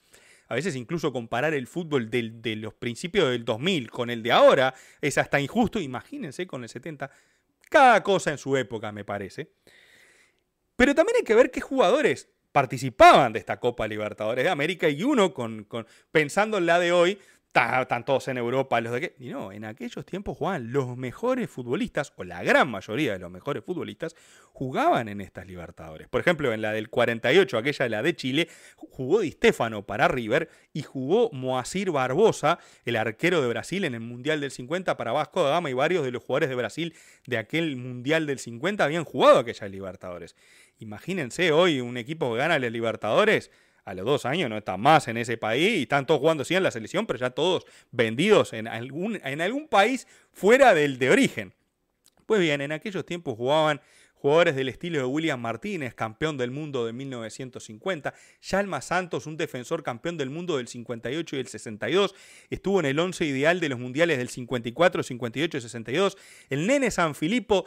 A 0.49 0.55
veces 0.55 0.77
incluso 0.77 1.13
comparar 1.13 1.55
el 1.55 1.67
fútbol 1.67 2.11
de 2.11 2.57
los 2.57 2.75
principios 2.75 3.31
del 3.31 3.45
2000 3.45 3.91
con 3.91 4.11
el 4.11 4.23
de 4.23 4.33
ahora 4.33 4.75
es 5.01 5.17
hasta 5.17 5.41
injusto, 5.41 5.81
imagínense 5.81 6.47
con 6.47 6.63
el 6.63 6.69
70, 6.69 7.11
cada 7.73 8.03
cosa 8.03 8.31
en 8.31 8.39
su 8.39 8.57
época 8.57 8.93
me 8.93 9.05
parece. 9.05 9.51
Pero 10.77 10.95
también 10.95 11.17
hay 11.17 11.25
que 11.25 11.35
ver 11.35 11.51
qué 11.51 11.61
jugadores 11.61 12.29
participaban 12.53 13.33
de 13.33 13.39
esta 13.39 13.59
Copa 13.59 13.89
Libertadores 13.89 14.45
de 14.45 14.51
América 14.51 14.89
y 14.89 15.03
uno, 15.03 15.33
con, 15.33 15.65
con, 15.65 15.87
pensando 16.13 16.59
en 16.59 16.67
la 16.67 16.79
de 16.79 16.93
hoy, 16.93 17.19
están 17.55 18.05
todos 18.05 18.29
en 18.29 18.39
Europa, 18.39 18.81
los 18.81 18.93
de 18.93 19.01
qué. 19.01 19.17
Y 19.19 19.29
no, 19.29 19.53
en 19.53 19.65
aquellos 19.65 20.05
tiempos 20.07 20.39
jugaban 20.39 20.73
los 20.73 20.97
mejores 20.97 21.51
futbolistas, 21.51 22.13
o 22.17 22.25
la 22.25 22.43
gran 22.43 22.71
mayoría 22.71 23.13
de 23.13 23.19
los 23.19 23.31
mejores 23.31 23.63
futbolistas, 23.65 24.17
jugaban 24.53 25.09
en 25.09 25.21
estas 25.21 25.47
Libertadores. 25.47 26.09
Por 26.09 26.21
ejemplo, 26.21 26.53
en 26.53 26.63
la 26.63 26.73
del 26.73 26.89
48, 26.89 27.59
aquella 27.59 27.89
la 27.89 28.03
de 28.03 28.17
Chile, 28.17 28.49
jugó 28.77 29.21
Di 29.21 29.33
Stefano 29.33 29.85
para 29.85 30.09
River 30.09 30.49
y 30.73 30.83
jugó 30.83 31.31
Moacir 31.33 31.91
Barbosa, 31.91 32.59
el 32.85 32.97
arquero 32.97 33.43
de 33.43 33.49
Brasil, 33.49 33.85
en 33.85 33.95
el 33.95 34.01
Mundial 34.01 34.41
del 34.41 34.51
50 34.51 34.97
para 34.97 35.13
Vasco 35.13 35.43
da 35.43 35.51
Gama 35.51 35.71
y 35.71 35.75
varios 35.75 36.05
de 36.05 36.11
los 36.11 36.23
jugadores 36.23 36.49
de 36.49 36.55
Brasil 36.55 36.95
de 37.27 37.39
aquel 37.39 37.77
Mundial 37.77 38.27
del 38.27 38.39
50 38.39 38.83
habían 38.83 39.05
jugado 39.05 39.39
aquellas 39.39 39.71
Libertadores. 39.71 40.37
Imagínense 40.79 41.53
hoy 41.53 41.81
un 41.81 41.97
equipo 41.97 42.33
que 42.33 42.39
gana 42.39 42.59
las 42.59 42.73
Libertadores 42.73 43.51
a 43.85 43.95
los 43.95 44.05
dos 44.05 44.27
años 44.27 44.49
no 44.49 44.57
está 44.57 44.77
más 44.77 45.09
en 45.09 45.17
ese 45.17 45.37
país 45.37 45.79
y 45.79 45.83
están 45.83 46.07
todos 46.07 46.21
jugando 46.21 46.45
sí 46.45 46.55
en 46.55 46.63
la 46.63 46.71
selección, 46.71 47.07
pero 47.07 47.19
ya 47.19 47.31
todos 47.31 47.65
vendidos 47.91 48.53
en 48.53 48.69
algún, 48.69 49.21
en 49.25 49.41
algún 49.41 49.69
país 49.69 50.07
fuera 50.33 50.75
del 50.75 50.99
de 50.99 51.11
origen. 51.11 51.55
Pues 52.27 52.41
bien, 52.41 52.61
en 52.61 52.73
aquellos 52.73 53.05
tiempos 53.05 53.37
jugaban 53.37 53.81
jugadores 54.23 54.55
del 54.55 54.69
estilo 54.69 54.99
de 54.99 55.05
William 55.05 55.41
Martínez, 55.41 55.95
campeón 55.95 56.37
del 56.39 56.53
mundo 56.53 56.87
de 56.87 56.93
1950, 56.93 58.15
Yalma 58.41 58.81
Santos, 58.81 59.27
un 59.27 59.37
defensor 59.37 59.83
campeón 59.83 60.17
del 60.17 60.31
mundo 60.31 60.59
del 60.59 60.69
58 60.69 61.37
y 61.37 61.39
el 61.41 61.49
62, 61.49 62.15
estuvo 62.49 62.79
en 62.79 62.87
el 62.87 63.01
11 63.01 63.25
ideal 63.25 63.59
de 63.59 63.69
los 63.69 63.81
mundiales 63.81 64.19
del 64.19 64.29
54, 64.29 65.03
58 65.03 65.59
y 65.59 65.61
62, 65.61 66.17
el 66.51 66.69
nene 66.69 66.93
San 66.93 67.17
Filipo 67.17 67.67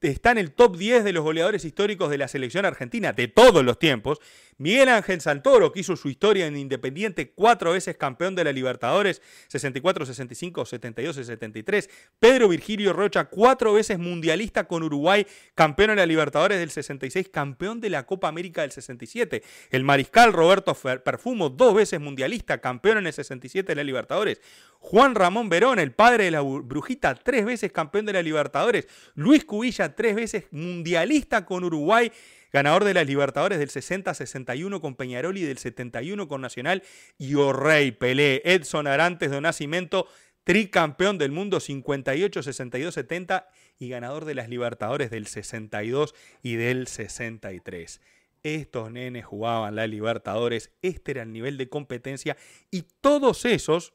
está 0.00 0.30
en 0.32 0.38
el 0.38 0.52
top 0.52 0.76
10 0.76 1.04
de 1.04 1.12
los 1.12 1.24
goleadores 1.24 1.64
históricos 1.64 2.10
de 2.10 2.18
la 2.18 2.28
selección 2.28 2.64
argentina 2.64 3.12
de 3.12 3.28
todos 3.28 3.64
los 3.64 3.78
tiempos. 3.78 4.18
Miguel 4.56 4.88
Ángel 4.88 5.20
Santoro, 5.20 5.72
que 5.72 5.80
hizo 5.80 5.96
su 5.96 6.08
historia 6.08 6.46
en 6.46 6.56
Independiente, 6.56 7.32
cuatro 7.32 7.72
veces 7.72 7.96
campeón 7.96 8.34
de 8.34 8.44
la 8.44 8.52
Libertadores, 8.52 9.20
64, 9.48 10.06
65, 10.06 10.64
72 10.64 11.18
y 11.18 11.24
73. 11.24 11.90
Pedro 12.20 12.48
Virgilio 12.48 12.92
Rocha, 12.92 13.24
cuatro 13.24 13.72
veces 13.72 13.98
mundialista 13.98 14.64
con 14.64 14.82
Uruguay, 14.82 15.26
campeón 15.54 15.90
en 15.90 15.96
la 15.96 16.06
Libertadores 16.06 16.58
del 16.58 16.70
66, 16.70 17.30
campeón 17.30 17.80
de 17.80 17.90
la 17.90 18.06
Copa 18.06 18.28
América 18.28 18.62
del 18.62 18.70
67. 18.70 19.42
El 19.70 19.84
mariscal 19.84 20.32
Roberto 20.32 20.74
Perfumo, 20.74 21.50
dos 21.50 21.74
veces 21.74 22.00
mundialista, 22.00 22.58
campeón 22.58 22.98
en 22.98 23.06
el 23.08 23.12
67 23.12 23.66
de 23.66 23.76
la 23.76 23.84
Libertadores. 23.84 24.40
Juan 24.86 25.14
Ramón 25.14 25.48
Verón, 25.48 25.78
el 25.78 25.92
padre 25.92 26.24
de 26.24 26.30
la 26.30 26.42
Brujita, 26.42 27.14
tres 27.14 27.46
veces 27.46 27.72
campeón 27.72 28.04
de 28.04 28.12
la 28.12 28.20
Libertadores. 28.20 28.86
Luis 29.14 29.42
Cubilla, 29.42 29.94
tres 29.94 30.14
veces 30.14 30.44
mundialista 30.50 31.46
con 31.46 31.64
Uruguay 31.64 32.12
ganador 32.52 32.84
de 32.84 32.92
las 32.92 33.06
Libertadores 33.06 33.58
del 33.58 33.70
60-61 33.70 34.82
con 34.82 34.94
Peñarol 34.94 35.38
y 35.38 35.42
del 35.42 35.56
71 35.56 36.28
con 36.28 36.42
Nacional, 36.42 36.82
y 37.18 37.34
O'Rey, 37.34 37.92
Pelé, 37.92 38.42
Edson 38.44 38.86
Arantes 38.86 39.30
de 39.30 39.40
Nacimiento, 39.40 40.06
tricampeón 40.44 41.16
del 41.16 41.32
mundo 41.32 41.60
58, 41.60 42.42
62, 42.42 42.94
70 42.94 43.48
y 43.78 43.88
ganador 43.88 44.26
de 44.26 44.34
las 44.34 44.50
Libertadores 44.50 45.10
del 45.10 45.26
62 45.26 46.14
y 46.42 46.56
del 46.56 46.88
63. 46.88 48.02
Estos 48.44 48.92
nenes 48.92 49.24
jugaban 49.24 49.74
las 49.74 49.88
Libertadores, 49.88 50.70
este 50.82 51.12
era 51.12 51.22
el 51.22 51.32
nivel 51.32 51.56
de 51.56 51.70
competencia 51.70 52.36
y 52.70 52.82
todos 53.00 53.46
esos, 53.46 53.94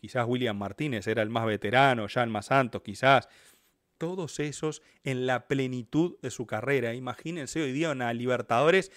quizás 0.00 0.26
William 0.26 0.56
Martínez 0.56 1.06
era 1.06 1.22
el 1.22 1.28
más 1.28 1.46
veterano, 1.46 2.06
Jan 2.08 2.30
Más 2.30 2.46
Santos 2.46 2.82
quizás, 2.82 3.28
todos 3.98 4.40
esos 4.40 4.82
en 5.04 5.26
la 5.26 5.46
plenitud 5.46 6.16
de 6.22 6.30
su 6.30 6.46
carrera. 6.46 6.94
Imagínense 6.94 7.60
hoy 7.60 7.72
día 7.72 7.90
una 7.90 8.12
Libertadores 8.14 8.90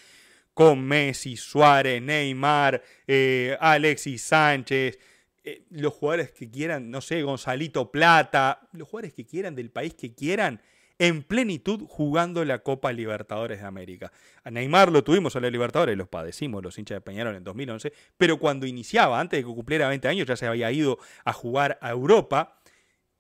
con 0.53 0.81
Messi, 0.81 1.35
Suárez, 1.35 2.01
Neymar, 2.01 2.81
eh, 3.05 3.57
Alexis 3.59 4.21
Sánchez, 4.21 4.97
eh, 5.43 5.65
los 5.71 5.93
jugadores 5.93 6.31
que 6.31 6.49
quieran, 6.49 6.89
no 6.89 7.01
sé, 7.01 7.21
Gonzalito 7.21 7.91
Plata, 7.91 8.69
los 8.71 8.87
jugadores 8.87 9.13
que 9.13 9.25
quieran 9.25 9.55
del 9.55 9.71
país 9.71 9.93
que 9.95 10.15
quieran, 10.15 10.61
en 10.99 11.23
plenitud 11.23 11.81
jugando 11.87 12.45
la 12.45 12.59
Copa 12.59 12.91
Libertadores 12.91 13.59
de 13.59 13.65
América. 13.65 14.11
A 14.43 14.51
Neymar 14.51 14.91
lo 14.91 15.03
tuvimos 15.03 15.35
en 15.35 15.41
la 15.41 15.49
Libertadores, 15.49 15.97
los 15.97 16.07
padecimos 16.07 16.63
los 16.63 16.77
hinchas 16.77 16.97
de 16.97 17.01
Peñarol 17.01 17.35
en 17.35 17.43
2011, 17.43 17.91
pero 18.17 18.37
cuando 18.37 18.65
iniciaba, 18.65 19.19
antes 19.19 19.39
de 19.39 19.43
que 19.43 19.53
cumpliera 19.53 19.87
20 19.87 20.07
años, 20.07 20.27
ya 20.27 20.35
se 20.35 20.47
había 20.47 20.71
ido 20.71 20.99
a 21.25 21.33
jugar 21.33 21.77
a 21.81 21.89
Europa 21.89 22.59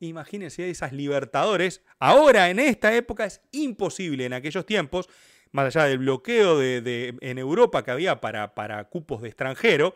Imagínense 0.07 0.69
esas 0.69 0.93
Libertadores. 0.93 1.81
Ahora, 1.99 2.49
en 2.49 2.59
esta 2.59 2.93
época, 2.93 3.25
es 3.25 3.41
imposible 3.51 4.25
en 4.25 4.33
aquellos 4.33 4.65
tiempos, 4.65 5.07
más 5.51 5.75
allá 5.75 5.87
del 5.87 5.99
bloqueo 5.99 6.57
de, 6.57 7.15
en 7.21 7.37
Europa 7.37 7.83
que 7.83 7.91
había 7.91 8.19
para, 8.19 8.55
para 8.55 8.83
cupos 8.85 9.21
de 9.21 9.29
extranjero, 9.29 9.95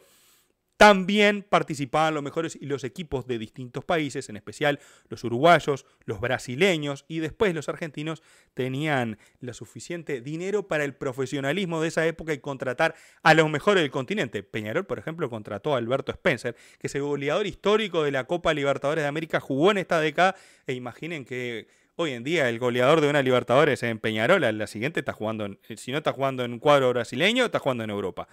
también 0.77 1.43
participaban 1.47 2.13
los 2.13 2.23
mejores 2.23 2.55
y 2.59 2.67
los 2.67 2.83
equipos 2.83 3.25
de 3.25 3.39
distintos 3.39 3.83
países, 3.83 4.29
en 4.29 4.37
especial 4.37 4.79
los 5.09 5.23
uruguayos, 5.23 5.85
los 6.05 6.21
brasileños 6.21 7.03
y 7.07 7.19
después 7.19 7.53
los 7.55 7.67
argentinos 7.67 8.21
tenían 8.53 9.17
lo 9.39 9.53
suficiente 9.53 10.21
dinero 10.21 10.67
para 10.67 10.83
el 10.83 10.93
profesionalismo 10.93 11.81
de 11.81 11.87
esa 11.87 12.05
época 12.05 12.33
y 12.33 12.37
contratar 12.37 12.93
a 13.23 13.33
los 13.33 13.49
mejores 13.49 13.81
del 13.81 13.91
continente. 13.91 14.43
Peñarol, 14.43 14.85
por 14.85 14.99
ejemplo, 14.99 15.29
contrató 15.29 15.73
a 15.73 15.79
Alberto 15.79 16.11
Spencer, 16.11 16.55
que 16.79 16.87
es 16.87 16.95
el 16.95 17.01
goleador 17.01 17.47
histórico 17.47 18.03
de 18.03 18.11
la 18.11 18.25
Copa 18.25 18.53
Libertadores 18.53 19.03
de 19.03 19.07
América, 19.07 19.39
jugó 19.39 19.71
en 19.71 19.79
esta 19.79 19.99
década 19.99 20.35
e 20.67 20.73
imaginen 20.73 21.25
que 21.25 21.67
Hoy 21.99 22.11
en 22.11 22.23
día 22.23 22.47
el 22.47 22.59
goleador 22.59 23.01
de 23.01 23.09
una 23.09 23.23
Libertadores 23.23 23.81
en 23.81 23.97
Peñarol, 23.97 24.41
la 24.41 24.67
siguiente 24.67 24.99
está 24.99 25.13
jugando, 25.13 25.57
si 25.75 25.91
no 25.91 25.97
está 25.97 26.13
jugando 26.13 26.43
en 26.43 26.53
un 26.53 26.59
cuadro 26.59 26.91
brasileño, 26.91 27.45
está 27.45 27.57
jugando 27.57 27.83
en 27.83 27.89
Europa. 27.89 28.27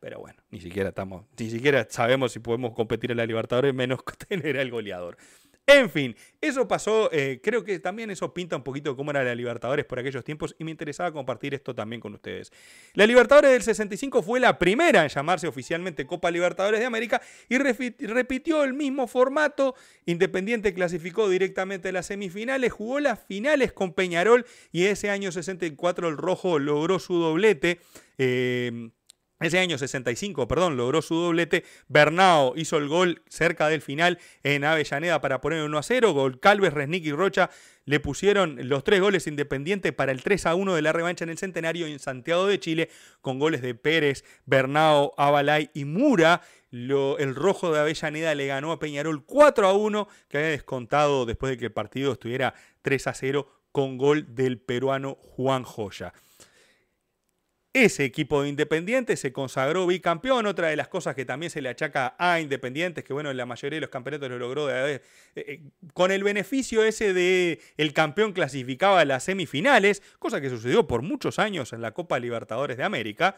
Pero 0.00 0.20
bueno, 0.20 0.42
ni 0.50 0.60
siquiera 0.60 0.90
estamos, 0.90 1.24
ni 1.38 1.50
siquiera 1.50 1.86
sabemos 1.88 2.32
si 2.32 2.38
podemos 2.38 2.74
competir 2.74 3.10
en 3.10 3.16
la 3.16 3.26
Libertadores, 3.26 3.74
menos 3.74 4.00
tener 4.28 4.58
al 4.58 4.70
goleador. 4.70 5.16
En 5.68 5.90
fin, 5.90 6.14
eso 6.40 6.68
pasó, 6.68 7.10
eh, 7.12 7.40
creo 7.42 7.64
que 7.64 7.80
también 7.80 8.08
eso 8.12 8.32
pinta 8.32 8.54
un 8.54 8.62
poquito 8.62 8.94
cómo 8.94 9.10
era 9.10 9.24
la 9.24 9.34
Libertadores 9.34 9.84
por 9.84 9.98
aquellos 9.98 10.22
tiempos 10.22 10.54
y 10.60 10.64
me 10.64 10.70
interesaba 10.70 11.10
compartir 11.10 11.54
esto 11.54 11.74
también 11.74 12.00
con 12.00 12.14
ustedes. 12.14 12.52
La 12.94 13.04
Libertadores 13.04 13.50
del 13.50 13.62
65 13.62 14.22
fue 14.22 14.38
la 14.38 14.60
primera 14.60 15.02
en 15.02 15.08
llamarse 15.08 15.48
oficialmente 15.48 16.06
Copa 16.06 16.30
Libertadores 16.30 16.78
de 16.78 16.86
América 16.86 17.20
y 17.48 17.58
repitió 17.58 18.62
el 18.62 18.74
mismo 18.74 19.08
formato. 19.08 19.74
Independiente 20.04 20.72
clasificó 20.72 21.28
directamente 21.28 21.88
a 21.88 21.92
las 21.92 22.06
semifinales, 22.06 22.72
jugó 22.72 23.00
las 23.00 23.18
finales 23.18 23.72
con 23.72 23.92
Peñarol 23.92 24.46
y 24.70 24.84
ese 24.84 25.10
año 25.10 25.32
64 25.32 26.08
el 26.08 26.16
Rojo 26.16 26.60
logró 26.60 27.00
su 27.00 27.14
doblete. 27.14 27.80
Eh, 28.18 28.90
ese 29.38 29.58
año 29.58 29.76
65, 29.76 30.48
perdón, 30.48 30.78
logró 30.78 31.02
su 31.02 31.14
doblete. 31.14 31.64
Bernao 31.88 32.54
hizo 32.56 32.78
el 32.78 32.88
gol 32.88 33.22
cerca 33.28 33.68
del 33.68 33.82
final 33.82 34.18
en 34.42 34.64
Avellaneda 34.64 35.20
para 35.20 35.42
poner 35.42 35.62
1 35.62 35.78
a 35.78 35.82
0. 35.82 36.12
Gol 36.14 36.40
Calves, 36.40 36.72
Resnick 36.72 37.04
y 37.04 37.12
Rocha 37.12 37.50
le 37.84 38.00
pusieron 38.00 38.56
los 38.68 38.82
tres 38.82 39.00
goles 39.00 39.26
independientes 39.26 39.92
para 39.92 40.12
el 40.12 40.22
3 40.22 40.46
a 40.46 40.54
1 40.54 40.74
de 40.74 40.82
la 40.82 40.92
revancha 40.92 41.24
en 41.24 41.30
el 41.30 41.38
Centenario 41.38 41.86
en 41.86 41.98
Santiago 41.98 42.46
de 42.46 42.58
Chile, 42.58 42.88
con 43.20 43.38
goles 43.38 43.60
de 43.60 43.74
Pérez, 43.74 44.24
Bernao, 44.46 45.12
Abalay 45.18 45.70
y 45.74 45.84
Mura. 45.84 46.40
el 46.70 47.34
rojo 47.34 47.72
de 47.72 47.80
Avellaneda 47.80 48.34
le 48.34 48.46
ganó 48.46 48.72
a 48.72 48.78
Peñarol 48.78 49.24
4 49.24 49.68
a 49.68 49.74
1, 49.74 50.08
que 50.28 50.38
había 50.38 50.50
descontado 50.50 51.26
después 51.26 51.50
de 51.50 51.58
que 51.58 51.66
el 51.66 51.72
partido 51.72 52.12
estuviera 52.12 52.54
3 52.80 53.06
a 53.06 53.14
0 53.14 53.48
con 53.70 53.98
gol 53.98 54.34
del 54.34 54.58
peruano 54.58 55.18
Juan 55.20 55.62
Joya. 55.62 56.14
Ese 57.84 58.04
equipo 58.04 58.42
de 58.42 58.48
Independiente 58.48 59.16
se 59.16 59.32
consagró 59.32 59.86
bicampeón. 59.86 60.46
Otra 60.46 60.68
de 60.68 60.76
las 60.76 60.88
cosas 60.88 61.14
que 61.14 61.24
también 61.24 61.50
se 61.50 61.60
le 61.60 61.68
achaca 61.68 62.16
a 62.18 62.40
Independiente 62.40 63.00
es 63.00 63.06
que, 63.06 63.12
bueno, 63.12 63.32
la 63.32 63.44
mayoría 63.44 63.76
de 63.76 63.82
los 63.82 63.90
campeonatos 63.90 64.30
lo 64.30 64.38
logró 64.38 64.66
de, 64.66 65.02
eh, 65.34 65.62
con 65.92 66.10
el 66.10 66.24
beneficio 66.24 66.82
ese 66.84 67.12
de 67.12 67.60
el 67.76 67.92
campeón 67.92 68.32
clasificaba 68.32 69.00
a 69.00 69.04
las 69.04 69.24
semifinales, 69.24 70.02
cosa 70.18 70.40
que 70.40 70.48
sucedió 70.48 70.86
por 70.86 71.02
muchos 71.02 71.38
años 71.38 71.72
en 71.74 71.82
la 71.82 71.92
Copa 71.92 72.18
Libertadores 72.18 72.78
de 72.78 72.84
América. 72.84 73.36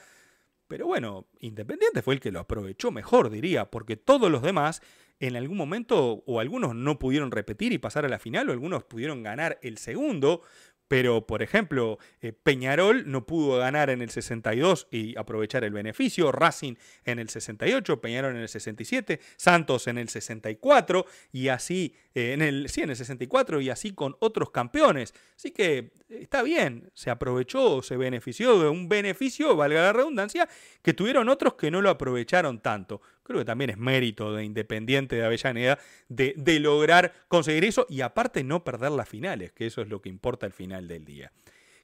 Pero 0.69 0.87
bueno, 0.87 1.27
Independiente 1.41 2.03
fue 2.03 2.15
el 2.15 2.21
que 2.21 2.31
lo 2.31 2.41
aprovechó 2.41 2.93
mejor, 2.93 3.31
diría, 3.31 3.65
porque 3.65 3.97
todos 3.97 4.31
los 4.31 4.43
demás 4.43 4.83
en 5.21 5.37
algún 5.37 5.57
momento 5.57 6.23
o 6.27 6.41
algunos 6.41 6.75
no 6.75 6.99
pudieron 6.99 7.31
repetir 7.31 7.73
y 7.73 7.79
pasar 7.79 8.05
a 8.05 8.09
la 8.09 8.19
final 8.19 8.49
o 8.49 8.53
algunos 8.53 8.85
pudieron 8.85 9.23
ganar 9.23 9.59
el 9.63 9.79
segundo, 9.79 10.43
pero, 10.89 11.27
por 11.27 11.43
ejemplo, 11.43 11.99
eh, 12.21 12.33
Peñarol 12.33 13.11
no 13.11 13.27
pudo 13.27 13.59
ganar 13.59 13.91
en 13.91 14.01
el 14.01 14.11
62 14.11 14.89
y 14.91 15.17
aprovechar 15.19 15.63
el 15.63 15.73
beneficio, 15.73 16.33
Racing 16.33 16.75
en 17.05 17.19
el 17.19 17.29
68, 17.29 18.01
Peñarol 18.01 18.35
en 18.35 18.43
el 18.43 18.49
67, 18.49 19.21
Santos 19.37 19.87
en 19.87 19.99
el 19.99 20.09
64 20.09 21.05
y 21.31 21.49
así, 21.49 21.95
eh, 22.15 22.33
en 22.33 22.43
el, 22.43 22.69
sí, 22.71 22.81
en 22.81 22.91
el 22.91 22.97
64 22.97 23.61
y 23.61 23.69
así 23.69 23.93
con 23.93 24.17
otros 24.21 24.51
campeones. 24.51 25.13
Así 25.37 25.51
que 25.51 25.79
eh, 25.79 25.91
está 26.09 26.43
bien, 26.43 26.91
se 26.95 27.11
aprovechó, 27.11 27.83
se 27.83 27.99
benefició 27.99 28.59
de 28.59 28.69
un 28.69 28.89
beneficio, 28.89 29.55
valga 29.57 29.83
la 29.83 29.93
redundancia, 29.93 30.49
que 30.83 30.95
tuvieron 30.95 31.29
otros 31.29 31.55
que 31.55 31.71
no 31.71 31.83
lo 31.83 31.91
aprovecharon 31.91 32.61
tanto 32.61 33.03
creo 33.29 33.41
que 33.41 33.45
también 33.45 33.71
es 33.71 33.79
mérito 33.79 34.35
de 34.35 34.43
Independiente 34.43 35.15
de 35.15 35.25
Avellaneda 35.25 35.79
de, 36.09 36.35
lograr 36.61 37.13
conseguir 37.29 37.65
eso 37.67 37.87
y 37.89 38.01
aparte 38.01 38.43
no 38.43 38.65
perder 38.65 38.91
las 38.91 39.09
finales, 39.09 39.53
que 39.53 39.67
eso 39.67 39.83
es 39.83 39.89
lo 39.89 40.01
que 40.01 40.09
importa 40.09 40.47
al 40.47 40.53
final 40.53 40.89
del 40.89 41.05
día. 41.05 41.31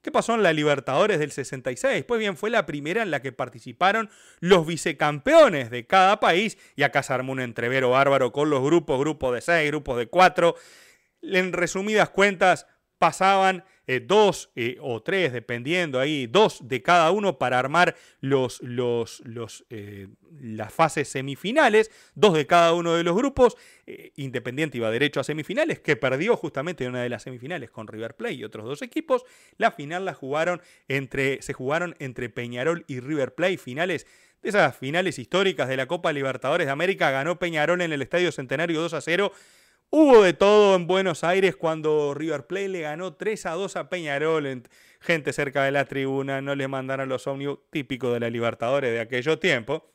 ¿Qué 0.03 0.11
pasó 0.11 0.35
en 0.35 0.43
la 0.43 0.53
Libertadores 0.53 1.19
del 1.19 1.31
66? 1.31 2.05
Pues 2.05 2.19
bien, 2.19 2.37
fue 2.37 2.51
la 2.51 2.67
primera 2.67 3.03
en 3.03 3.11
la 3.11 3.21
que 3.23 3.33
participaron 3.33 4.11
los 4.41 4.67
vicecampeones 4.67 5.71
de 5.71 5.87
cada 5.87 6.19
país 6.19 6.59
y 6.77 6.83
acá 6.83 7.03
se 7.03 7.13
armó 7.13 7.33
un 7.33 7.41
entrevero 7.41 7.91
bárbaro 7.91 8.33
con 8.33 8.51
los 8.51 8.63
grupos, 8.63 8.99
grupos 8.99 9.35
de 9.35 9.41
seis, 9.41 9.71
grupos 9.71 9.99
de 9.99 10.07
cuatro. 10.07 10.57
En 11.23 11.53
resumidas 11.53 12.11
cuentas, 12.11 12.67
pasaban 12.99 13.65
eh, 13.87 14.01
dos 14.01 14.51
eh, 14.57 14.79
o 14.81 15.03
tres, 15.03 15.33
dependiendo 15.33 16.01
ahí, 16.01 16.27
dos 16.27 16.67
de 16.67 16.83
cada 16.83 17.11
uno 17.11 17.39
para 17.39 17.59
armar 17.59 17.95
los, 18.21 18.63
los, 18.63 19.21
los 19.27 19.67
eh, 19.71 20.09
las 20.41 20.73
fases 20.73 21.09
semifinales, 21.09 21.91
dos 22.15 22.35
de 22.35 22.47
cada 22.47 22.73
uno 22.73 22.95
de 22.95 23.05
los 23.05 23.15
grupos. 23.15 23.57
Independiente 24.17 24.79
iba 24.79 24.91
derecho 24.91 25.21
a 25.21 25.25
semifinales, 25.25 25.79
que 25.81 25.97
perdió 25.97 26.37
justamente 26.37 26.85
en 26.85 26.91
una 26.91 27.03
de 27.03 27.11
las 27.11 27.23
semifinales 27.23 27.71
con 27.71 27.87
River 27.87 28.17
Plate 28.17 28.35
y 28.35 28.45
otros 28.45 28.65
dos 28.65 28.81
equipos. 28.81 29.25
La 29.59 29.71
final 29.71 30.07
la 30.07 30.15
jugaron 30.15 30.63
entre, 30.89 31.43
se 31.43 31.53
jugaron 31.53 31.95
entre 31.99 32.31
Peñarol 32.31 32.85
y 32.89 33.01
River 33.01 33.35
Plate, 33.35 33.59
finales 33.59 34.07
de 34.43 34.49
esas 34.49 34.77
finales 34.77 35.19
históricas 35.19 35.69
de 35.69 35.77
la 35.77 35.87
Copa 35.87 36.13
Libertadores 36.13 36.67
de 36.67 36.73
América. 36.73 37.11
Ganó 37.11 37.39
Peñarol 37.39 37.83
en 37.83 37.93
el 37.93 38.03
Estadio 38.03 38.33
Centenario 38.33 38.81
2 38.81 38.95
a 38.95 39.01
0 39.01 39.33
Hubo 39.97 40.25
de 40.25 40.33
todo 40.33 40.75
en 40.75 40.89
Buenos 40.89 41.23
Aires 41.23 41.55
cuando 41.55 42.15
River 42.15 42.49
Plate 42.49 42.69
le 42.69 42.81
ganó 42.81 43.15
3 43.15 43.47
a 43.47 43.53
2 43.53 43.77
a 43.77 43.89
Peñarol. 43.89 44.65
Gente 44.99 45.33
cerca 45.33 45.63
de 45.63 45.71
la 45.71 45.85
tribuna 45.85 46.41
no 46.41 46.57
le 46.57 46.67
mandaron 46.67 47.09
los 47.09 47.29
ómnibus 47.29 47.61
típicos 47.71 48.13
de 48.13 48.19
la 48.19 48.29
Libertadores 48.29 48.91
de 48.91 48.99
aquello 48.99 49.39
tiempo. 49.39 49.89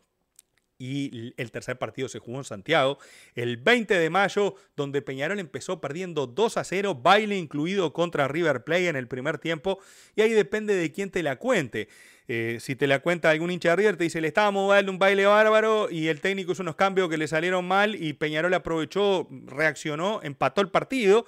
Y 0.77 1.33
el 1.35 1.51
tercer 1.51 1.77
partido 1.77 2.07
se 2.07 2.19
jugó 2.19 2.37
en 2.37 2.45
Santiago 2.45 2.97
el 3.35 3.57
20 3.57 3.93
de 3.93 4.09
mayo, 4.09 4.55
donde 4.77 5.01
Peñarol 5.01 5.37
empezó 5.37 5.81
perdiendo 5.81 6.27
2 6.27 6.55
a 6.55 6.63
0, 6.63 6.95
baile 6.95 7.35
incluido 7.35 7.91
contra 7.91 8.29
River 8.29 8.63
Plate 8.63 8.87
en 8.87 8.95
el 8.95 9.09
primer 9.09 9.37
tiempo. 9.37 9.79
Y 10.15 10.21
ahí 10.21 10.31
depende 10.31 10.75
de 10.75 10.93
quién 10.93 11.11
te 11.11 11.21
la 11.23 11.35
cuente. 11.35 11.89
Eh, 12.31 12.59
si 12.59 12.75
te 12.75 12.85
la 12.85 12.99
cuenta 12.99 13.31
algún 13.31 13.49
hincha 13.49 13.69
de 13.69 13.75
River, 13.77 13.97
te 13.97 14.03
dice, 14.03 14.21
le 14.21 14.27
estábamos 14.27 14.69
dando 14.69 14.91
un 14.91 14.99
baile 14.99 15.25
bárbaro 15.25 15.89
y 15.89 16.09
el 16.09 16.21
técnico 16.21 16.51
hizo 16.51 16.61
unos 16.61 16.75
cambios 16.75 17.09
que 17.09 17.17
le 17.17 17.27
salieron 17.27 17.67
mal 17.67 17.95
y 17.95 18.13
Peñarol 18.13 18.53
aprovechó, 18.53 19.27
reaccionó, 19.47 20.19
empató 20.21 20.61
el 20.61 20.69
partido. 20.69 21.25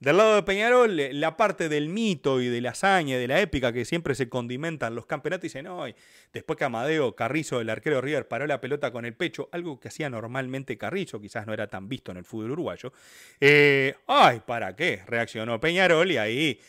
Del 0.00 0.16
lado 0.16 0.36
de 0.36 0.44
Peñarol, 0.44 0.96
la 0.96 1.36
parte 1.36 1.68
del 1.68 1.88
mito 1.88 2.40
y 2.40 2.46
de 2.46 2.60
la 2.60 2.70
hazaña, 2.70 3.18
de 3.18 3.26
la 3.26 3.40
épica 3.40 3.72
que 3.72 3.84
siempre 3.84 4.14
se 4.14 4.28
condimentan 4.28 4.94
los 4.94 5.06
campeonatos, 5.06 5.42
dicen, 5.42 5.64
no, 5.64 5.86
después 6.32 6.56
que 6.56 6.64
Amadeo 6.64 7.16
Carrizo, 7.16 7.60
el 7.60 7.68
arquero 7.68 8.00
River, 8.00 8.28
paró 8.28 8.46
la 8.46 8.60
pelota 8.60 8.92
con 8.92 9.04
el 9.04 9.14
pecho, 9.14 9.48
algo 9.50 9.80
que 9.80 9.88
hacía 9.88 10.08
normalmente 10.08 10.78
Carrizo, 10.78 11.20
quizás 11.20 11.48
no 11.48 11.52
era 11.52 11.66
tan 11.66 11.88
visto 11.88 12.12
en 12.12 12.18
el 12.18 12.24
fútbol 12.24 12.52
uruguayo, 12.52 12.92
eh, 13.40 13.96
ay, 14.06 14.40
¿para 14.46 14.76
qué? 14.76 15.02
Reaccionó 15.04 15.58
Peñarol 15.58 16.12
y 16.12 16.16
ahí, 16.16 16.60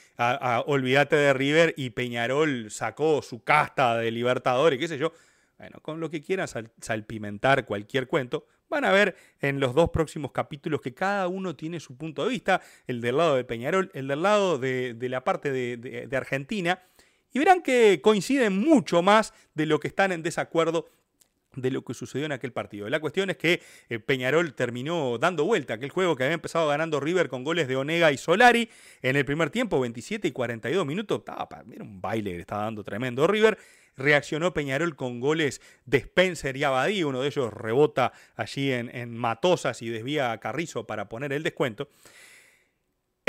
olvídate 0.65 1.15
de 1.15 1.31
River 1.31 1.75
y 1.77 1.91
Peñarol 1.91 2.71
sacó 2.71 3.21
su 3.21 3.43
casta 3.43 3.95
de 3.97 4.09
Libertadores, 4.09 4.79
qué 4.79 4.87
sé 4.87 4.97
yo. 4.97 5.13
Bueno, 5.59 5.81
con 5.81 5.99
lo 5.99 6.09
que 6.09 6.21
quieran 6.21 6.47
salpimentar 6.79 7.65
cualquier 7.65 8.07
cuento, 8.07 8.47
Van 8.69 8.85
a 8.85 8.91
ver 8.91 9.15
en 9.41 9.59
los 9.59 9.73
dos 9.73 9.89
próximos 9.89 10.31
capítulos 10.31 10.81
que 10.81 10.93
cada 10.93 11.27
uno 11.27 11.55
tiene 11.55 11.79
su 11.79 11.97
punto 11.97 12.23
de 12.23 12.29
vista, 12.29 12.61
el 12.87 13.01
del 13.01 13.17
lado 13.17 13.35
de 13.35 13.43
Peñarol, 13.43 13.91
el 13.93 14.07
del 14.07 14.21
lado 14.21 14.59
de, 14.59 14.95
la 15.01 15.23
parte 15.23 15.51
de, 15.51 16.17
Argentina, 16.17 16.83
y 17.33 17.39
verán 17.39 17.61
que 17.61 17.99
coinciden 18.01 18.57
mucho 18.57 19.01
más 19.01 19.33
de 19.55 19.65
lo 19.65 19.79
que 19.79 19.87
están 19.87 20.11
en 20.11 20.23
desacuerdo 20.23 20.87
de 21.55 21.71
lo 21.71 21.83
que 21.83 21.93
sucedió 21.93 22.25
en 22.25 22.31
aquel 22.31 22.51
partido. 22.51 22.89
La 22.89 22.99
cuestión 22.99 23.29
es 23.29 23.37
que 23.37 23.61
eh, 23.89 23.99
Peñarol 23.99 24.53
terminó 24.53 25.17
dando 25.17 25.45
vuelta 25.45 25.75
aquel 25.75 25.89
juego 25.89 26.15
que 26.15 26.23
había 26.23 26.35
empezado 26.35 26.67
ganando 26.67 26.99
River 26.99 27.29
con 27.29 27.43
goles 27.43 27.67
de 27.67 27.75
Onega 27.75 28.11
y 28.11 28.17
Solari 28.17 28.69
en 29.01 29.15
el 29.15 29.25
primer 29.25 29.49
tiempo, 29.49 29.79
27 29.79 30.27
y 30.27 30.31
42 30.31 30.85
minutos. 30.85 31.19
Estaba, 31.19 31.47
era 31.71 31.83
un 31.83 32.01
baile 32.01 32.33
le 32.33 32.41
estaba 32.41 32.63
dando 32.63 32.83
tremendo 32.83 33.27
River 33.27 33.57
reaccionó 33.99 34.53
Peñarol 34.53 34.95
con 34.95 35.19
goles 35.19 35.61
de 35.85 35.97
Spencer 35.97 36.55
y 36.55 36.63
Abadí, 36.63 37.03
uno 37.03 37.21
de 37.21 37.27
ellos 37.27 37.53
rebota 37.53 38.13
allí 38.35 38.71
en, 38.71 38.95
en 38.95 39.15
Matosas 39.15 39.81
y 39.81 39.89
desvía 39.89 40.31
a 40.31 40.39
Carrizo 40.39 40.87
para 40.87 41.09
poner 41.09 41.33
el 41.33 41.43
descuento. 41.43 41.89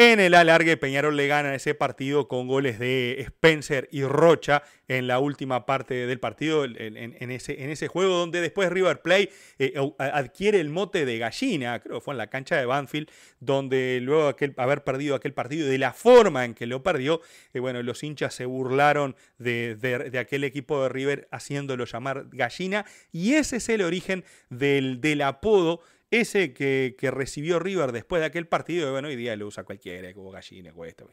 En 0.02 0.18
el 0.18 0.32
alargue, 0.32 0.78
Peñarol 0.78 1.14
le 1.14 1.26
gana 1.26 1.54
ese 1.54 1.74
partido 1.74 2.26
con 2.26 2.48
goles 2.48 2.78
de 2.78 3.20
Spencer 3.20 3.86
y 3.92 4.02
Rocha 4.02 4.62
en 4.88 5.06
la 5.06 5.18
última 5.18 5.66
parte 5.66 6.06
del 6.06 6.18
partido, 6.18 6.64
en, 6.64 7.30
ese, 7.30 7.88
juego 7.88 8.16
donde 8.16 8.40
después 8.40 8.70
River 8.70 9.02
Plate 9.02 9.30
eh, 9.58 9.74
adquiere 9.98 10.58
el 10.58 10.70
mote 10.70 11.04
de 11.04 11.18
gallina, 11.18 11.78
creo 11.80 11.96
que 11.96 12.00
fue 12.00 12.14
en 12.14 12.18
la 12.18 12.28
cancha 12.28 12.56
de 12.56 12.64
Banfield, 12.64 13.10
donde 13.40 13.98
luego 14.00 14.32
de 14.32 14.54
haber 14.56 14.84
perdido 14.84 15.16
aquel 15.16 15.34
partido 15.34 15.68
de 15.68 15.76
la 15.76 15.92
forma 15.92 16.46
en 16.46 16.54
que 16.54 16.64
lo 16.64 16.82
perdió, 16.82 17.20
eh, 17.52 17.60
bueno, 17.60 17.82
los 17.82 18.02
hinchas 18.02 18.32
se 18.32 18.46
burlaron 18.46 19.16
de, 19.36 19.76
de, 19.76 20.18
aquel 20.18 20.44
equipo 20.44 20.82
de 20.82 20.88
River 20.88 21.28
haciéndolo 21.30 21.84
llamar 21.84 22.24
gallina, 22.32 22.86
y 23.12 23.34
ese 23.34 23.58
es 23.58 23.68
el 23.68 23.82
origen 23.82 24.24
del, 24.48 25.02
del 25.02 25.20
apodo 25.20 25.82
ese 26.10 26.52
que, 26.52 26.96
recibió 27.12 27.58
River 27.58 27.92
después 27.92 28.20
de 28.20 28.26
aquel 28.26 28.46
partido, 28.46 28.90
bueno, 28.92 29.08
hoy 29.08 29.16
día 29.16 29.36
lo 29.36 29.46
usa 29.46 29.64
cualquiera, 29.64 30.12
como 30.12 30.30
gallines, 30.30 30.72
o 30.76 30.84
esto, 30.84 31.08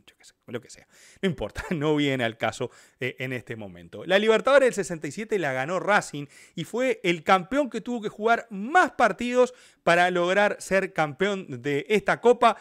lo 0.48 0.62
que 0.62 0.70
sea. 0.70 0.88
No 1.22 1.30
importa, 1.30 1.64
no 1.72 1.96
viene 1.96 2.24
al 2.24 2.38
caso 2.38 2.72
eh, 3.00 3.16
en 3.20 3.34
este 3.34 3.56
momento. 3.56 4.06
La 4.06 4.18
Libertadores 4.20 4.68
del 4.68 4.74
67 4.74 5.38
la 5.40 5.54
ganó 5.54 5.80
Racing 5.80 6.26
y 6.56 6.64
fue 6.64 7.00
el 7.04 7.24
campeón 7.24 7.70
que 7.70 7.82
tuvo 7.82 8.02
que 8.02 8.10
jugar 8.10 8.48
más 8.50 8.92
partidos 8.92 9.54
para 9.84 10.10
lograr 10.10 10.58
ser 10.60 10.94
campeón 10.94 11.62
de 11.62 11.86
esta 11.90 12.20
copa. 12.20 12.58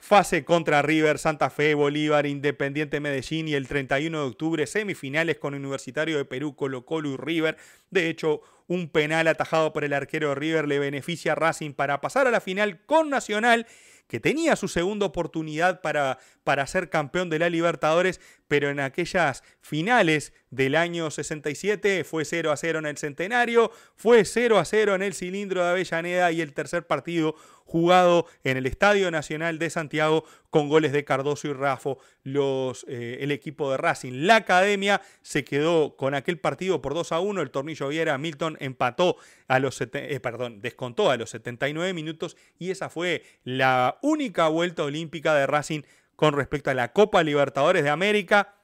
Fase 0.00 0.44
contra 0.44 0.82
River, 0.82 1.18
Santa 1.18 1.50
Fe, 1.50 1.74
Bolívar, 1.74 2.26
Independiente 2.26 3.00
Medellín 3.00 3.48
y 3.48 3.54
el 3.54 3.66
31 3.66 4.18
de 4.20 4.26
octubre 4.26 4.66
semifinales 4.66 5.38
con 5.38 5.54
Universitario 5.54 6.16
de 6.16 6.24
Perú, 6.24 6.54
Colo 6.54 6.84
Colo 6.84 7.10
y 7.10 7.16
River. 7.16 7.56
De 7.90 8.08
hecho, 8.08 8.40
un 8.68 8.88
penal 8.88 9.28
atajado 9.28 9.72
por 9.72 9.84
el 9.84 9.92
arquero 9.92 10.30
de 10.30 10.34
River 10.34 10.68
le 10.68 10.78
beneficia 10.78 11.32
a 11.32 11.34
Racing 11.36 11.72
para 11.72 12.00
pasar 12.00 12.26
a 12.26 12.30
la 12.30 12.40
final 12.40 12.84
con 12.86 13.10
Nacional 13.10 13.66
que 14.08 14.20
tenía 14.20 14.54
su 14.56 14.68
segunda 14.68 15.06
oportunidad 15.06 15.80
para, 15.80 16.18
para 16.44 16.66
ser 16.66 16.90
campeón 16.90 17.28
de 17.28 17.40
la 17.40 17.50
Libertadores, 17.50 18.20
pero 18.48 18.70
en 18.70 18.80
aquellas 18.80 19.42
finales 19.60 20.32
del 20.50 20.74
año 20.74 21.10
67 21.10 22.04
fue 22.04 22.24
0 22.24 22.52
a 22.52 22.56
0 22.56 22.78
en 22.78 22.86
el 22.86 22.96
Centenario, 22.96 23.70
fue 23.96 24.24
0 24.24 24.58
a 24.58 24.64
0 24.64 24.94
en 24.94 25.02
el 25.02 25.14
Cilindro 25.14 25.62
de 25.62 25.70
Avellaneda 25.70 26.32
y 26.32 26.40
el 26.40 26.54
tercer 26.54 26.86
partido 26.86 27.34
jugado 27.66 28.26
en 28.44 28.56
el 28.56 28.66
Estadio 28.66 29.10
Nacional 29.10 29.58
de 29.58 29.70
Santiago 29.70 30.24
con 30.50 30.68
goles 30.68 30.92
de 30.92 31.04
Cardoso 31.04 31.48
y 31.48 31.52
Rafo, 31.52 31.98
eh, 32.24 33.18
el 33.20 33.32
equipo 33.32 33.70
de 33.70 33.76
Racing. 33.76 34.26
La 34.26 34.36
academia 34.36 35.02
se 35.20 35.44
quedó 35.44 35.96
con 35.96 36.14
aquel 36.14 36.38
partido 36.38 36.80
por 36.80 36.94
2 36.94 37.12
a 37.12 37.20
1, 37.20 37.42
el 37.42 37.50
tornillo 37.50 37.88
Viera 37.88 38.16
Milton 38.18 38.56
empató 38.60 39.16
a 39.48 39.58
los, 39.58 39.80
eh, 39.80 40.20
perdón, 40.22 40.60
descontó 40.60 41.10
a 41.10 41.16
los 41.16 41.30
79 41.30 41.92
minutos 41.92 42.36
y 42.58 42.70
esa 42.70 42.88
fue 42.88 43.24
la 43.42 43.98
única 44.00 44.46
vuelta 44.46 44.84
olímpica 44.84 45.34
de 45.34 45.46
Racing 45.46 45.82
con 46.16 46.34
respecto 46.34 46.70
a 46.70 46.74
la 46.74 46.92
Copa 46.92 47.22
Libertadores 47.22 47.84
de 47.84 47.90
América. 47.90 48.54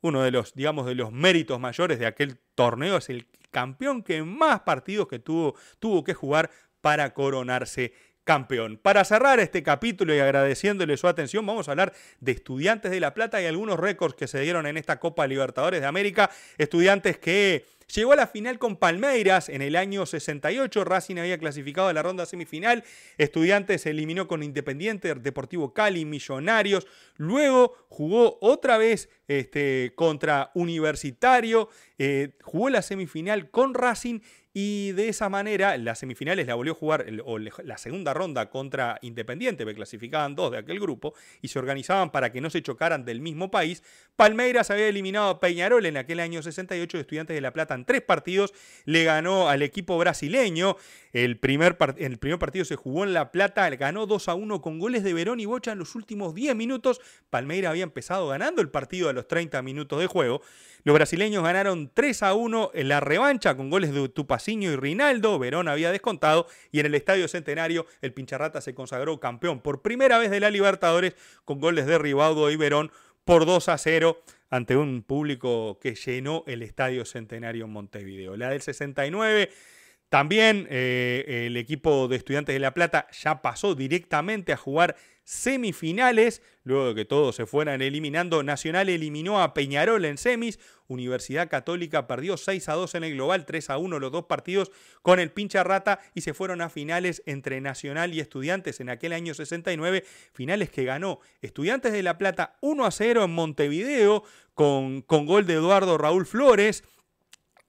Uno 0.00 0.22
de 0.22 0.30
los, 0.30 0.54
digamos, 0.54 0.86
de 0.86 0.94
los 0.94 1.12
méritos 1.12 1.60
mayores 1.60 1.98
de 1.98 2.06
aquel 2.06 2.38
torneo 2.54 2.96
es 2.96 3.08
el 3.10 3.26
campeón 3.50 4.02
que 4.02 4.22
más 4.22 4.60
partidos 4.60 5.08
que 5.08 5.18
tuvo, 5.18 5.54
tuvo 5.78 6.04
que 6.04 6.14
jugar 6.14 6.50
para 6.80 7.14
coronarse 7.14 7.92
campeón. 8.24 8.76
Para 8.76 9.04
cerrar 9.04 9.40
este 9.40 9.62
capítulo 9.62 10.14
y 10.14 10.18
agradeciéndole 10.18 10.96
su 10.98 11.08
atención, 11.08 11.46
vamos 11.46 11.66
a 11.66 11.70
hablar 11.70 11.94
de 12.20 12.32
Estudiantes 12.32 12.90
de 12.90 13.00
La 13.00 13.14
Plata 13.14 13.40
y 13.40 13.46
algunos 13.46 13.80
récords 13.80 14.14
que 14.14 14.28
se 14.28 14.40
dieron 14.40 14.66
en 14.66 14.76
esta 14.76 15.00
Copa 15.00 15.26
Libertadores 15.26 15.80
de 15.80 15.86
América. 15.86 16.30
Estudiantes 16.58 17.18
que 17.18 17.64
Llegó 17.94 18.12
a 18.12 18.16
la 18.16 18.26
final 18.26 18.58
con 18.58 18.76
Palmeiras 18.76 19.48
en 19.48 19.62
el 19.62 19.74
año 19.74 20.04
68. 20.04 20.84
Racing 20.84 21.16
había 21.16 21.38
clasificado 21.38 21.88
a 21.88 21.94
la 21.94 22.02
ronda 22.02 22.26
semifinal. 22.26 22.84
Estudiantes 23.16 23.82
se 23.82 23.90
eliminó 23.90 24.28
con 24.28 24.42
Independiente, 24.42 25.14
Deportivo 25.14 25.72
Cali, 25.72 26.04
Millonarios. 26.04 26.86
Luego 27.16 27.74
jugó 27.88 28.38
otra 28.42 28.76
vez 28.76 29.08
este, 29.26 29.92
contra 29.94 30.50
Universitario. 30.54 31.70
Eh, 31.96 32.32
jugó 32.42 32.68
la 32.68 32.82
semifinal 32.82 33.50
con 33.50 33.72
Racing 33.72 34.20
y 34.60 34.90
de 34.90 35.08
esa 35.08 35.28
manera, 35.28 35.76
las 35.76 36.00
semifinales 36.00 36.44
la 36.48 36.56
volvió 36.56 36.72
a 36.72 36.76
jugar, 36.76 37.06
o 37.24 37.38
la 37.38 37.78
segunda 37.78 38.12
ronda 38.12 38.50
contra 38.50 38.98
Independiente, 39.02 39.64
que 39.64 39.72
clasificaban 39.72 40.34
dos 40.34 40.50
de 40.50 40.58
aquel 40.58 40.80
grupo, 40.80 41.14
y 41.40 41.46
se 41.46 41.60
organizaban 41.60 42.10
para 42.10 42.32
que 42.32 42.40
no 42.40 42.50
se 42.50 42.60
chocaran 42.60 43.04
del 43.04 43.20
mismo 43.20 43.52
país. 43.52 43.84
Palmeiras 44.16 44.72
había 44.72 44.88
eliminado 44.88 45.28
a 45.28 45.38
Peñarol 45.38 45.86
en 45.86 45.96
aquel 45.96 46.18
año 46.18 46.42
68 46.42 46.96
de 46.96 47.02
Estudiantes 47.02 47.36
de 47.36 47.40
La 47.40 47.52
Plata 47.52 47.74
tres 47.84 48.02
partidos, 48.02 48.52
le 48.84 49.04
ganó 49.04 49.48
al 49.48 49.62
equipo 49.62 49.98
brasileño. 49.98 50.76
El 51.12 51.38
primer, 51.38 51.76
el 51.96 52.18
primer 52.18 52.38
partido 52.38 52.64
se 52.64 52.76
jugó 52.76 53.04
en 53.04 53.14
La 53.14 53.32
Plata, 53.32 53.68
ganó 53.70 54.06
2 54.06 54.28
a 54.28 54.34
1 54.34 54.60
con 54.60 54.78
goles 54.78 55.02
de 55.02 55.14
Verón 55.14 55.40
y 55.40 55.46
Bocha 55.46 55.72
en 55.72 55.78
los 55.78 55.94
últimos 55.94 56.34
10 56.34 56.54
minutos. 56.54 57.00
Palmeiras 57.30 57.70
había 57.70 57.84
empezado 57.84 58.28
ganando 58.28 58.60
el 58.60 58.70
partido 58.70 59.08
a 59.08 59.12
los 59.12 59.26
30 59.26 59.62
minutos 59.62 60.00
de 60.00 60.06
juego. 60.06 60.42
Los 60.84 60.94
brasileños 60.94 61.42
ganaron 61.42 61.90
3 61.92 62.22
a 62.22 62.34
1 62.34 62.70
en 62.74 62.88
la 62.88 63.00
revancha 63.00 63.56
con 63.56 63.70
goles 63.70 63.92
de 63.92 64.08
Tupaciño 64.08 64.70
y 64.70 64.76
Rinaldo. 64.76 65.38
Verón 65.38 65.68
había 65.68 65.92
descontado 65.92 66.46
y 66.70 66.80
en 66.80 66.86
el 66.86 66.94
Estadio 66.94 67.26
Centenario 67.28 67.86
el 68.00 68.12
Pincharrata 68.12 68.60
se 68.60 68.74
consagró 68.74 69.18
campeón 69.20 69.60
por 69.60 69.82
primera 69.82 70.18
vez 70.18 70.30
de 70.30 70.40
la 70.40 70.50
Libertadores 70.50 71.14
con 71.44 71.60
goles 71.60 71.86
de 71.86 71.98
Ribaudo 71.98 72.50
y 72.50 72.56
Verón 72.56 72.92
por 73.24 73.44
2 73.44 73.68
a 73.68 73.78
0 73.78 74.22
ante 74.50 74.76
un 74.76 75.02
público 75.02 75.78
que 75.80 75.94
llenó 75.94 76.44
el 76.46 76.62
Estadio 76.62 77.04
Centenario 77.04 77.66
en 77.66 77.72
Montevideo. 77.72 78.36
La 78.36 78.50
del 78.50 78.62
69 78.62 79.50
también 80.08 80.66
eh, 80.70 81.44
el 81.46 81.56
equipo 81.56 82.08
de 82.08 82.16
Estudiantes 82.16 82.54
de 82.54 82.60
La 82.60 82.72
Plata 82.72 83.08
ya 83.12 83.42
pasó 83.42 83.74
directamente 83.74 84.52
a 84.52 84.56
jugar 84.56 84.96
semifinales, 85.28 86.40
luego 86.64 86.88
de 86.88 86.94
que 86.94 87.04
todos 87.04 87.36
se 87.36 87.44
fueran 87.44 87.82
eliminando. 87.82 88.42
Nacional 88.42 88.88
eliminó 88.88 89.42
a 89.42 89.52
Peñarol 89.52 90.06
en 90.06 90.16
semis, 90.16 90.58
Universidad 90.86 91.50
Católica 91.50 92.06
perdió 92.06 92.38
6 92.38 92.66
a 92.70 92.72
2 92.72 92.94
en 92.94 93.04
el 93.04 93.12
global, 93.12 93.44
3 93.44 93.68
a 93.68 93.76
1 93.76 93.98
los 93.98 94.10
dos 94.10 94.24
partidos 94.24 94.72
con 95.02 95.20
el 95.20 95.30
pincha 95.30 95.62
rata 95.64 96.00
y 96.14 96.22
se 96.22 96.32
fueron 96.32 96.62
a 96.62 96.70
finales 96.70 97.22
entre 97.26 97.60
Nacional 97.60 98.14
y 98.14 98.20
Estudiantes 98.20 98.80
en 98.80 98.88
aquel 98.88 99.12
año 99.12 99.34
69, 99.34 100.02
finales 100.32 100.70
que 100.70 100.84
ganó 100.84 101.20
Estudiantes 101.42 101.92
de 101.92 102.02
La 102.02 102.16
Plata 102.16 102.56
1 102.62 102.86
a 102.86 102.90
0 102.90 103.24
en 103.24 103.30
Montevideo 103.30 104.24
con, 104.54 105.02
con 105.02 105.26
gol 105.26 105.44
de 105.44 105.54
Eduardo 105.54 105.98
Raúl 105.98 106.24
Flores. 106.24 106.84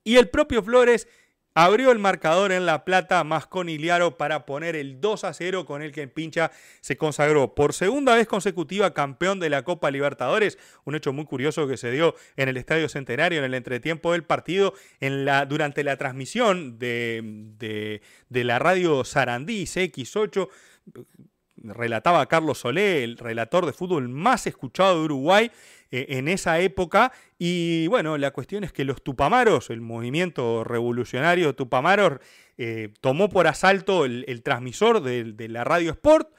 Y 0.06 0.16
el 0.16 0.30
propio 0.30 0.64
Flores 0.64 1.10
Abrió 1.62 1.92
el 1.92 2.00
marcador 2.00 2.54
en 2.54 2.66
La 2.66 2.86
Plata 2.86 3.22
más 3.26 3.46
con 3.46 3.68
Iliaro 3.68 4.16
para 4.16 4.46
poner 4.46 4.78
el 4.78 5.02
2 5.02 5.26
a 5.26 5.34
0 5.34 5.66
con 5.66 5.82
el 5.82 5.92
que 5.92 6.04
en 6.04 6.10
pincha 6.10 6.52
se 6.80 6.96
consagró 6.96 7.54
por 7.54 7.74
segunda 7.74 8.16
vez 8.16 8.28
consecutiva 8.28 8.94
campeón 8.94 9.42
de 9.42 9.50
la 9.50 9.64
Copa 9.64 9.92
Libertadores. 9.92 10.58
Un 10.86 10.96
hecho 10.96 11.12
muy 11.12 11.26
curioso 11.26 11.68
que 11.68 11.76
se 11.76 11.92
dio 11.92 12.16
en 12.38 12.48
el 12.48 12.56
Estadio 12.56 12.88
Centenario 12.88 13.40
en 13.40 13.44
el 13.44 13.54
entretiempo 13.56 14.14
del 14.14 14.24
partido 14.24 14.74
durante 15.50 15.84
la 15.84 15.98
transmisión 15.98 16.80
de, 16.80 18.00
de 18.30 18.44
la 18.46 18.58
radio 18.58 19.04
Sarandí 19.04 19.66
CX8 19.66 20.48
relataba 21.62 22.26
Carlos 22.28 22.60
Solé, 22.60 23.04
el 23.04 23.18
relator 23.18 23.66
de 23.66 23.74
fútbol 23.74 24.08
más 24.08 24.48
escuchado 24.48 25.00
de 25.00 25.04
Uruguay 25.04 25.52
eh, 25.92 26.06
en 26.10 26.28
esa 26.28 26.60
época. 26.60 27.12
Y 27.40 27.88
bueno, 27.88 28.18
la 28.18 28.32
cuestión 28.32 28.64
es 28.64 28.72
que 28.72 28.84
los 28.84 29.04
Tupamaros, 29.04 29.70
el 29.72 29.82
movimiento 29.82 30.64
revolucionario 30.64 31.56
Tupamaros, 31.56 32.20
eh, 32.58 32.90
tomó 33.02 33.30
por 33.30 33.48
asalto 33.48 34.06
el, 34.06 34.42
transmisor 34.44 35.02
de, 35.02 35.50
la 35.50 35.64
radio 35.64 35.92
Sport. 35.92 36.30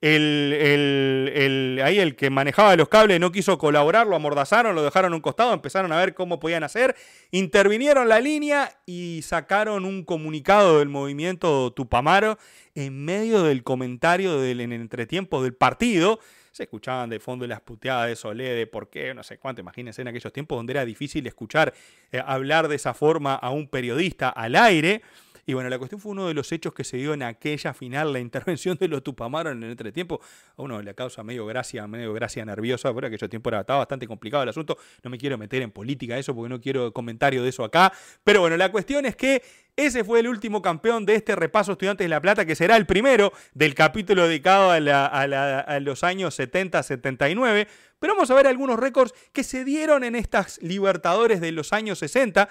El, 0.00 1.80
ahí 1.82 1.98
el 1.98 2.14
que 2.14 2.28
manejaba 2.28 2.76
los 2.76 2.88
cables 2.88 3.20
no 3.20 3.32
quiso 3.32 3.56
colaborar, 3.56 4.06
lo 4.06 4.16
amordazaron, 4.16 4.74
lo 4.74 4.82
dejaron 4.82 5.12
a 5.12 5.16
un 5.16 5.22
costado, 5.22 5.54
empezaron 5.54 5.92
a 5.92 5.96
ver 5.96 6.12
cómo 6.12 6.40
podían 6.40 6.62
hacer, 6.62 6.94
intervinieron 7.30 8.08
la 8.08 8.20
línea 8.20 8.70
y 8.84 9.20
sacaron 9.22 9.86
un 9.86 10.04
comunicado 10.04 10.78
del 10.78 10.90
movimiento 10.90 11.72
Tupamaro 11.72 12.38
en 12.74 13.02
medio 13.02 13.42
del 13.44 13.62
comentario 13.62 14.38
del 14.38 14.60
en 14.60 14.72
el 14.72 14.82
entretiempo 14.82 15.42
del 15.42 15.54
partido 15.54 16.20
se 16.54 16.62
escuchaban 16.62 17.10
de 17.10 17.18
fondo 17.18 17.44
las 17.48 17.60
puteadas 17.60 18.06
de 18.06 18.14
Solé, 18.14 18.50
de 18.50 18.68
por 18.68 18.88
qué, 18.88 19.12
no 19.12 19.24
sé 19.24 19.38
cuánto, 19.38 19.60
imagínense 19.60 20.02
en 20.02 20.08
aquellos 20.08 20.32
tiempos 20.32 20.56
donde 20.56 20.72
era 20.72 20.84
difícil 20.84 21.26
escuchar 21.26 21.74
eh, 22.12 22.22
hablar 22.24 22.68
de 22.68 22.76
esa 22.76 22.94
forma 22.94 23.34
a 23.34 23.50
un 23.50 23.66
periodista 23.66 24.28
al 24.28 24.54
aire. 24.54 25.02
Y 25.46 25.54
bueno, 25.54 25.68
la 25.68 25.78
cuestión 25.78 26.00
fue 26.00 26.12
uno 26.12 26.26
de 26.26 26.34
los 26.34 26.50
hechos 26.52 26.72
que 26.72 26.84
se 26.84 26.96
dio 26.96 27.14
en 27.14 27.22
aquella 27.22 27.74
final, 27.74 28.12
la 28.12 28.20
intervención 28.20 28.76
de 28.78 28.88
los 28.88 29.02
Tupamaros 29.02 29.52
en 29.52 29.62
el 29.62 29.70
entretiempo. 29.70 30.20
A 30.56 30.62
uno 30.62 30.80
le 30.80 30.94
causa 30.94 31.22
medio 31.22 31.46
gracia, 31.46 31.86
medio 31.86 32.12
gracia 32.12 32.44
nerviosa, 32.44 32.92
porque 32.92 33.08
aquellos 33.08 33.28
tiempos 33.28 33.50
era, 33.50 33.60
estaba 33.60 33.80
bastante 33.80 34.06
complicado 34.06 34.42
el 34.42 34.48
asunto. 34.48 34.78
No 35.02 35.10
me 35.10 35.18
quiero 35.18 35.36
meter 35.36 35.62
en 35.62 35.70
política 35.70 36.18
eso 36.18 36.34
porque 36.34 36.48
no 36.48 36.60
quiero 36.60 36.92
comentario 36.92 37.42
de 37.42 37.50
eso 37.50 37.64
acá. 37.64 37.92
Pero 38.22 38.40
bueno, 38.40 38.56
la 38.56 38.72
cuestión 38.72 39.04
es 39.06 39.16
que 39.16 39.42
ese 39.76 40.04
fue 40.04 40.20
el 40.20 40.28
último 40.28 40.62
campeón 40.62 41.04
de 41.04 41.16
este 41.16 41.34
repaso 41.34 41.72
Estudiantes 41.72 42.04
de 42.04 42.08
La 42.08 42.20
Plata, 42.20 42.46
que 42.46 42.54
será 42.54 42.76
el 42.76 42.86
primero 42.86 43.32
del 43.54 43.74
capítulo 43.74 44.28
dedicado 44.28 44.70
a, 44.70 44.76
a 45.06 45.80
los 45.80 46.04
años 46.04 46.38
70-79. 46.38 47.66
Pero 47.98 48.14
vamos 48.14 48.30
a 48.30 48.34
ver 48.34 48.46
algunos 48.46 48.78
récords 48.78 49.12
que 49.32 49.42
se 49.42 49.64
dieron 49.64 50.04
en 50.04 50.14
estas 50.14 50.62
Libertadores 50.62 51.40
de 51.40 51.52
los 51.52 51.72
años 51.72 51.98
60 51.98 52.48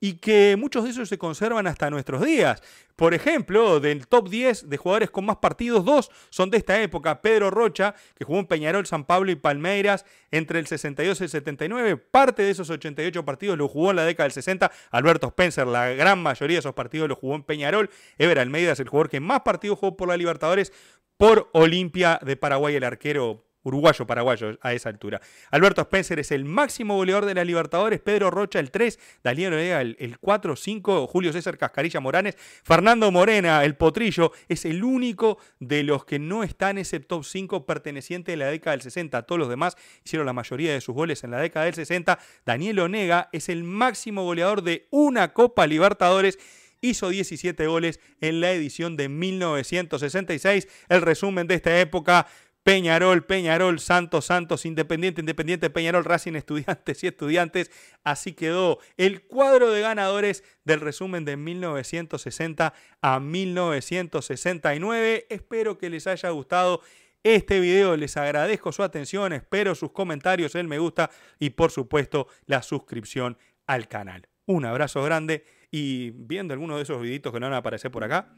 y 0.00 0.14
que 0.14 0.56
muchos 0.58 0.84
de 0.84 0.90
esos 0.90 1.08
se 1.08 1.18
conservan 1.18 1.66
hasta 1.66 1.90
nuestros 1.90 2.24
días. 2.24 2.62
Por 2.96 3.14
ejemplo, 3.14 3.78
del 3.78 4.08
top 4.08 4.28
10 4.28 4.68
de 4.68 4.76
jugadores 4.76 5.10
con 5.10 5.24
más 5.24 5.36
partidos, 5.36 5.84
dos 5.84 6.10
son 6.30 6.50
de 6.50 6.58
esta 6.58 6.80
época. 6.82 7.20
Pedro 7.22 7.50
Rocha, 7.50 7.94
que 8.16 8.24
jugó 8.24 8.40
en 8.40 8.46
Peñarol, 8.46 8.86
San 8.86 9.04
Pablo 9.04 9.30
y 9.30 9.36
Palmeiras 9.36 10.04
entre 10.30 10.58
el 10.58 10.66
62 10.66 11.20
y 11.20 11.24
el 11.24 11.30
79. 11.30 11.96
Parte 11.96 12.42
de 12.42 12.50
esos 12.50 12.70
88 12.70 13.24
partidos 13.24 13.56
lo 13.56 13.68
jugó 13.68 13.90
en 13.90 13.96
la 13.96 14.04
década 14.04 14.24
del 14.24 14.32
60. 14.32 14.70
Alberto 14.90 15.28
Spencer, 15.28 15.66
la 15.66 15.90
gran 15.90 16.20
mayoría 16.22 16.56
de 16.56 16.60
esos 16.60 16.74
partidos 16.74 17.08
lo 17.08 17.16
jugó 17.16 17.36
en 17.36 17.44
Peñarol. 17.44 17.90
Ever 18.18 18.38
Almeida 18.38 18.72
es 18.72 18.80
el 18.80 18.88
jugador 18.88 19.10
que 19.10 19.20
más 19.20 19.42
partidos 19.42 19.78
jugó 19.78 19.96
por 19.96 20.08
la 20.08 20.16
Libertadores 20.16 20.72
por 21.16 21.50
Olimpia 21.52 22.20
de 22.24 22.36
Paraguay, 22.36 22.76
el 22.76 22.84
arquero 22.84 23.47
uruguayo 23.68 24.06
paraguayo 24.06 24.58
a 24.60 24.72
esa 24.72 24.88
altura. 24.88 25.20
Alberto 25.50 25.82
Spencer 25.82 26.18
es 26.18 26.32
el 26.32 26.44
máximo 26.44 26.96
goleador 26.96 27.26
de 27.26 27.34
la 27.34 27.44
Libertadores, 27.44 28.00
Pedro 28.00 28.30
Rocha 28.30 28.58
el 28.58 28.70
3, 28.70 28.98
Daniel 29.22 29.52
Orega 29.52 29.80
el, 29.80 30.18
4, 30.20 30.56
5, 30.56 31.06
Julio 31.06 31.32
César 31.32 31.56
Cascarilla 31.56 32.00
Moranes, 32.00 32.36
Fernando 32.64 33.10
Morena 33.10 33.64
el 33.64 33.76
Potrillo 33.76 34.32
es 34.48 34.64
el 34.64 34.82
único 34.84 35.38
de 35.60 35.82
los 35.82 36.04
que 36.04 36.18
no 36.18 36.42
está 36.42 36.70
en 36.70 36.78
ese 36.78 37.00
top 37.00 37.24
5 37.24 37.66
perteneciente 37.66 38.32
a 38.32 38.36
la 38.36 38.46
década 38.46 38.72
del 38.72 38.82
60. 38.82 39.22
Todos 39.22 39.38
los 39.38 39.48
demás 39.48 39.76
hicieron 40.04 40.26
la 40.26 40.32
mayoría 40.32 40.72
de 40.72 40.80
sus 40.80 40.94
goles 40.94 41.24
en 41.24 41.30
la 41.30 41.40
década 41.40 41.66
del 41.66 41.74
60. 41.74 42.18
Daniel 42.44 42.80
Onega 42.80 43.28
es 43.32 43.48
el 43.48 43.64
máximo 43.64 44.24
goleador 44.24 44.62
de 44.62 44.86
una 44.90 45.32
Copa 45.32 45.66
Libertadores 45.66 46.38
hizo 46.80 47.08
17 47.08 47.66
goles 47.66 48.00
en 48.20 48.40
la 48.40 48.52
edición 48.52 48.96
de 48.96 49.08
1966. 49.08 50.68
El 50.88 51.02
resumen 51.02 51.46
de 51.46 51.54
esta 51.54 51.80
época, 51.80 52.26
Peñarol, 52.62 53.24
Peñarol, 53.24 53.80
Santos, 53.80 54.26
Santos, 54.26 54.66
Independiente, 54.66 55.20
Independiente, 55.20 55.70
Peñarol, 55.70 56.04
Racing, 56.04 56.34
Estudiantes 56.34 57.02
y 57.02 57.06
Estudiantes. 57.06 57.70
Así 58.04 58.34
quedó 58.34 58.78
el 58.96 59.26
cuadro 59.26 59.70
de 59.70 59.80
ganadores 59.80 60.44
del 60.64 60.80
resumen 60.80 61.24
de 61.24 61.36
1960 61.36 62.74
a 63.00 63.20
1969. 63.20 65.26
Espero 65.30 65.78
que 65.78 65.88
les 65.88 66.06
haya 66.06 66.28
gustado 66.30 66.82
este 67.22 67.60
video. 67.60 67.96
Les 67.96 68.16
agradezco 68.16 68.72
su 68.72 68.82
atención, 68.82 69.32
espero 69.32 69.74
sus 69.74 69.92
comentarios, 69.92 70.54
el 70.54 70.68
me 70.68 70.78
gusta 70.78 71.10
y 71.38 71.50
por 71.50 71.70
supuesto 71.70 72.28
la 72.46 72.62
suscripción 72.62 73.38
al 73.66 73.88
canal. 73.88 74.28
Un 74.46 74.64
abrazo 74.64 75.02
grande 75.02 75.44
y 75.70 76.10
viendo 76.10 76.54
algunos 76.54 76.76
de 76.76 76.82
esos 76.82 77.00
videitos 77.00 77.32
que 77.32 77.40
no 77.40 77.46
van 77.46 77.54
a 77.54 77.58
aparecer 77.58 77.90
por 77.90 78.04
acá, 78.04 78.34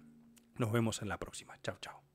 nos 0.57 0.73
vemos 0.73 1.01
en 1.03 1.09
la 1.09 1.19
próxima. 1.19 1.57
Chao, 1.63 1.79
chao. 1.81 2.10